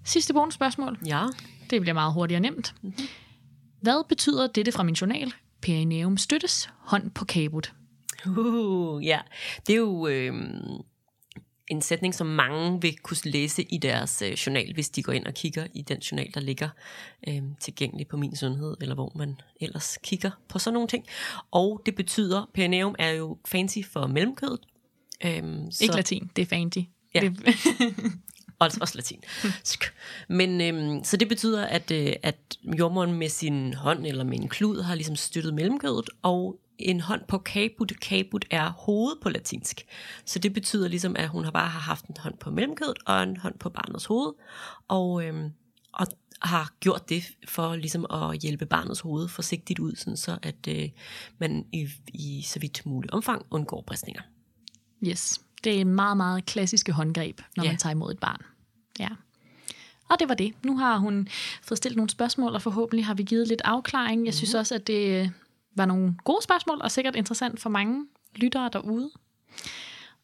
[0.04, 0.98] Sidste bonusspørgsmål.
[1.06, 1.26] ja,
[1.70, 2.74] Det bliver meget hurtigt og nemt.
[2.82, 3.04] Mm-hmm.
[3.80, 5.32] Hvad betyder dette fra min journal?
[5.62, 7.72] Perineum støttes, hånd på kabut.
[8.26, 9.20] uh, ja,
[9.66, 10.82] det er jo øhm,
[11.68, 15.26] en sætning, som mange vil kunne læse i deres øh, journal, hvis de går ind
[15.26, 16.68] og kigger i den journal, der ligger
[17.28, 21.04] øhm, tilgængelig på Min Sundhed, eller hvor man ellers kigger på sådan nogle ting.
[21.50, 24.60] Og det betyder, perineum er jo fancy for mellemkødet.
[25.24, 26.78] Øhm, så- Ikke latin, det er fancy.
[27.14, 27.20] Ja.
[27.20, 27.54] Det,
[28.58, 29.22] også, også latin.
[30.28, 32.36] Men øhm, så det betyder, at, øh, at
[32.78, 37.20] jordmoren med sin hånd eller med en klud har ligesom støttet mellemkødet, og en hånd
[37.28, 37.92] på kabut.
[38.00, 39.82] Kabut er hoved på latinsk.
[40.24, 43.22] Så det betyder ligesom, at hun har bare har haft en hånd på mellemkødet og
[43.22, 44.32] en hånd på barnets hoved,
[44.88, 45.50] og, øhm,
[45.92, 46.06] og
[46.42, 50.88] har gjort det for ligesom at hjælpe barnets hoved forsigtigt ud, sådan så at øh,
[51.38, 54.22] man i, i så vidt muligt omfang undgår bristninger.
[55.06, 55.40] Yes.
[55.64, 57.70] Det er meget, meget klassiske håndgreb, når Ja.
[57.70, 58.40] man tager imod et barn.
[58.98, 59.08] Ja.
[60.08, 60.52] Og det var det.
[60.64, 61.28] Nu har hun
[61.62, 64.26] fået stillet nogle spørgsmål, og forhåbentlig har vi givet lidt afklaring.
[64.26, 65.28] Jeg synes også, at det øh,
[65.76, 69.10] var nogle gode spørgsmål, og sikkert interessant for mange lyttere derude.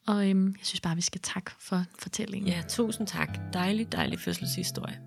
[0.06, 2.48] Og øhm, jeg synes bare, vi skal takke for fortællingen.
[2.48, 3.38] Ja, tusind tak.
[3.52, 5.00] Dejlig, dejlig fødselshistorie.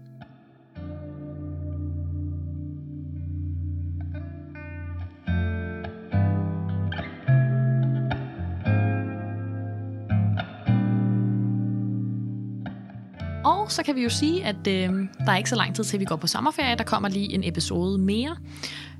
[13.64, 14.89] Og så kan vi jo sige, at øh,
[15.26, 16.76] der er ikke så lang tid til, vi går på sommerferie.
[16.76, 18.38] Der kommer lige en episode mere.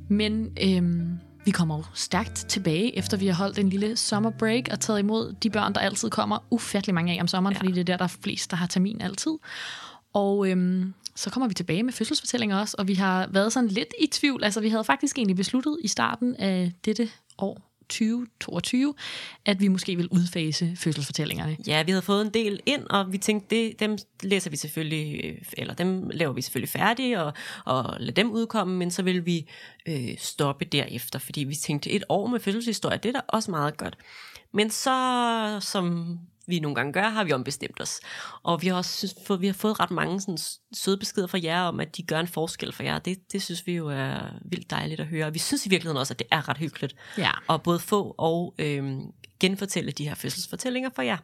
[0.10, 1.08] Men øh,
[1.46, 5.36] vi kommer jo stærkt tilbage, efter vi har holdt en lille sommerbreak og taget imod
[5.44, 7.60] de børn, der altid kommer ufattelig mange af om sommeren, ja.
[7.60, 9.32] fordi det er der, der er flest, der har termin altid.
[10.14, 10.86] Og øh,
[11.16, 14.44] så kommer vi tilbage med fødselsfortællinger også, og vi har været sådan lidt i tvivl.
[14.44, 18.94] Altså, vi havde faktisk egentlig besluttet i starten af dette år, 2022,
[19.46, 21.58] at vi måske vil udfase fødselsfortællingerne.
[21.68, 25.26] Ja, vi havde fået en del ind, og vi tænkte, det, dem læser vi selvfølgelig,
[25.26, 27.34] øh, eller dem laver vi selvfølgelig færdige, og,
[27.66, 29.50] og lader dem udkomme, men så vil vi
[29.86, 33.78] øh, stoppe derefter, fordi vi tænkte, et år med fødselshistorie, det er da også meget
[33.78, 33.98] godt.
[34.54, 38.00] Men så, som vi nogle gange gør, har vi ombestemt os.
[38.44, 40.38] Og vi har også fået, vi har fået ret mange sådan,
[40.74, 43.00] søde beskeder fra jer om, at de gør en forskel for jer.
[43.00, 45.26] Det, det synes vi jo er vildt dejligt at høre.
[45.26, 47.32] Og vi synes i virkeligheden også, at det er ret hyggeligt Ja.
[47.50, 49.02] at både få og øhm,
[49.40, 51.18] genfortælle de her fødselsfortællinger for jer.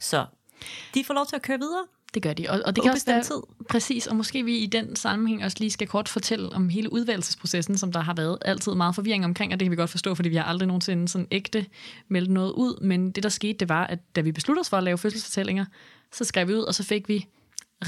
[0.00, 0.26] Så
[0.94, 1.86] de får lov til at køre videre.
[2.14, 4.58] Det gør de, og, og det På kan også være, ubestemt præcis, og måske vi
[4.58, 8.38] i den sammenhæng også lige skal kort fortælle om hele udvalgelsesprocessen, som der har været.
[8.44, 11.08] Altid meget forvirring omkring, og det kan vi godt forstå, fordi vi har aldrig nogensinde
[11.08, 11.66] sådan ægte
[12.08, 14.76] meldt noget ud, men det der skete, det var, at da vi besluttede os for
[14.76, 15.64] at lave fødselsfortællinger,
[16.12, 17.26] så skrev vi ud, og så fik vi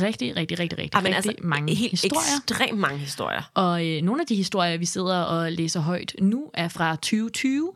[0.00, 2.36] rigtig, rigtig, rigtig, rigtig, Ej, men rigtig altså, mange helt historier.
[2.36, 3.50] ekstremt mange historier.
[3.54, 7.72] Og øh, nogle af de historier, vi sidder og læser højt nu, er fra 2020.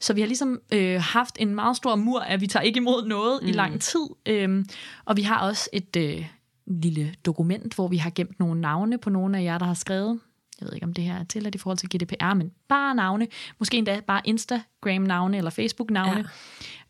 [0.00, 3.06] Så vi har ligesom øh, haft en meget stor mur, at vi tager ikke imod
[3.06, 3.48] noget mm.
[3.48, 4.06] i lang tid.
[4.26, 4.66] Øhm,
[5.04, 6.26] og vi har også et øh,
[6.66, 10.20] lille dokument, hvor vi har gemt nogle navne på nogle af jer, der har skrevet.
[10.60, 13.28] Jeg ved ikke, om det her er tilladt i forhold til GDPR, men bare navne.
[13.58, 16.28] Måske endda bare Instagram-navne eller Facebook-navne.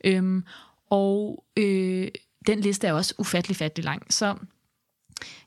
[0.04, 0.10] Ja.
[0.10, 0.44] Øhm,
[0.90, 2.08] og øh,
[2.46, 4.12] den liste er også ufattelig fattelig lang.
[4.12, 4.34] Så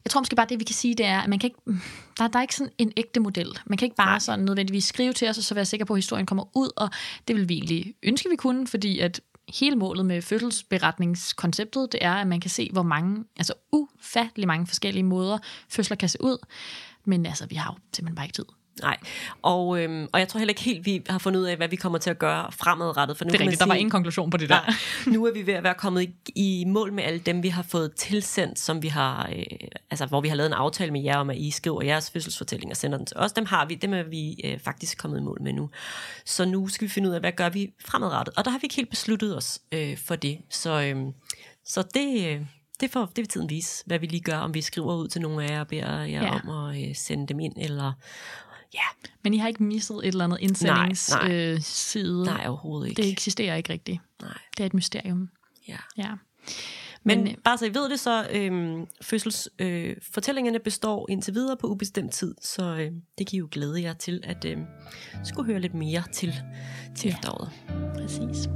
[0.06, 1.82] jeg tror måske bare, det vi kan sige, det er, at man kan ikke,
[2.18, 3.48] der, der er ikke sådan en ægte model.
[3.66, 4.20] Man kan ikke bare Nej.
[4.20, 6.90] sådan nødvendigvis skrive til os, og så være sikker på, at historien kommer ud, og
[7.28, 12.14] det vil vi egentlig ønske, vi kunne, fordi at hele målet med fødselsberetningskonceptet, det er,
[12.14, 15.38] at man kan se, hvor mange, altså ufattelig mange forskellige måder,
[15.70, 16.38] fødsler kan se ud.
[17.06, 18.46] Men altså, vi har jo simpelthen bare ikke tid.
[18.82, 18.98] Nej,
[19.42, 21.76] og, øhm, og jeg tror heller ikke helt, vi har fundet ud af, hvad vi
[21.76, 23.18] kommer til at gøre fremadrettet.
[23.18, 24.56] For nu Det er rigtigt, der var sige- ingen konklusion på det der.
[25.06, 26.14] Nej, nu er vi ved at være kommet i,
[26.62, 29.44] i mål med alle dem, vi har fået tilsendt, som vi har, øh,
[29.92, 32.72] altså, hvor vi har lavet en aftale med jer om, at I skriver jeres fødselsfortælling
[32.72, 33.32] og sender den til os.
[33.32, 35.70] Dem har vi, dem er vi øh, faktisk kommet i mål med nu.
[36.26, 38.34] Så nu skal vi finde ud af, hvad gør vi fremadrettet.
[38.38, 40.38] Og der har vi ikke helt besluttet os øh, for det.
[40.50, 40.96] Så, øh,
[41.66, 42.42] så det, øh,
[42.80, 45.22] det, får, det vil tiden vise, hvad vi lige gør, om vi skriver ud til
[45.22, 46.40] nogle af jer og beder jer ja.
[46.50, 47.92] om at øh, sende dem ind, eller
[48.74, 50.48] ja, Men I har ikke misset et eller andet nej.
[50.48, 51.54] indsendingsside.
[51.54, 52.24] Øh, side.
[52.26, 53.02] nej, overhovedet ikke.
[53.02, 54.00] det eksisterer ikke rigtigt.
[54.22, 55.30] Nej, Det er et mysterium.
[55.68, 55.78] ja.
[55.98, 56.12] Ja.
[57.06, 61.58] Men, Men, Men bare så I ved det, så øhm, fødselsfortællingerne øh, består indtil videre
[61.58, 64.58] på ubestemt tid, så øh, det giver jo glæde jer til at øh,
[65.24, 66.34] skulle høre lidt mere til,
[66.98, 67.16] til ja.
[67.16, 67.50] efteråret.
[67.96, 68.50] Præcis.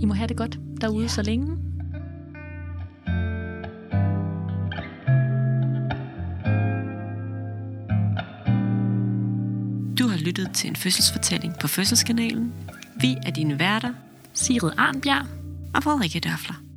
[0.00, 1.08] I må have det godt derude ja.
[1.08, 1.69] så længe.
[10.00, 12.52] Du har lyttet til en fødselsfortælling på Fødselskanalen.
[13.00, 13.92] Vi er dine værter
[14.32, 15.26] Sigrid Arnbjerg.
[15.74, 16.69] og Frederikke Dørfler.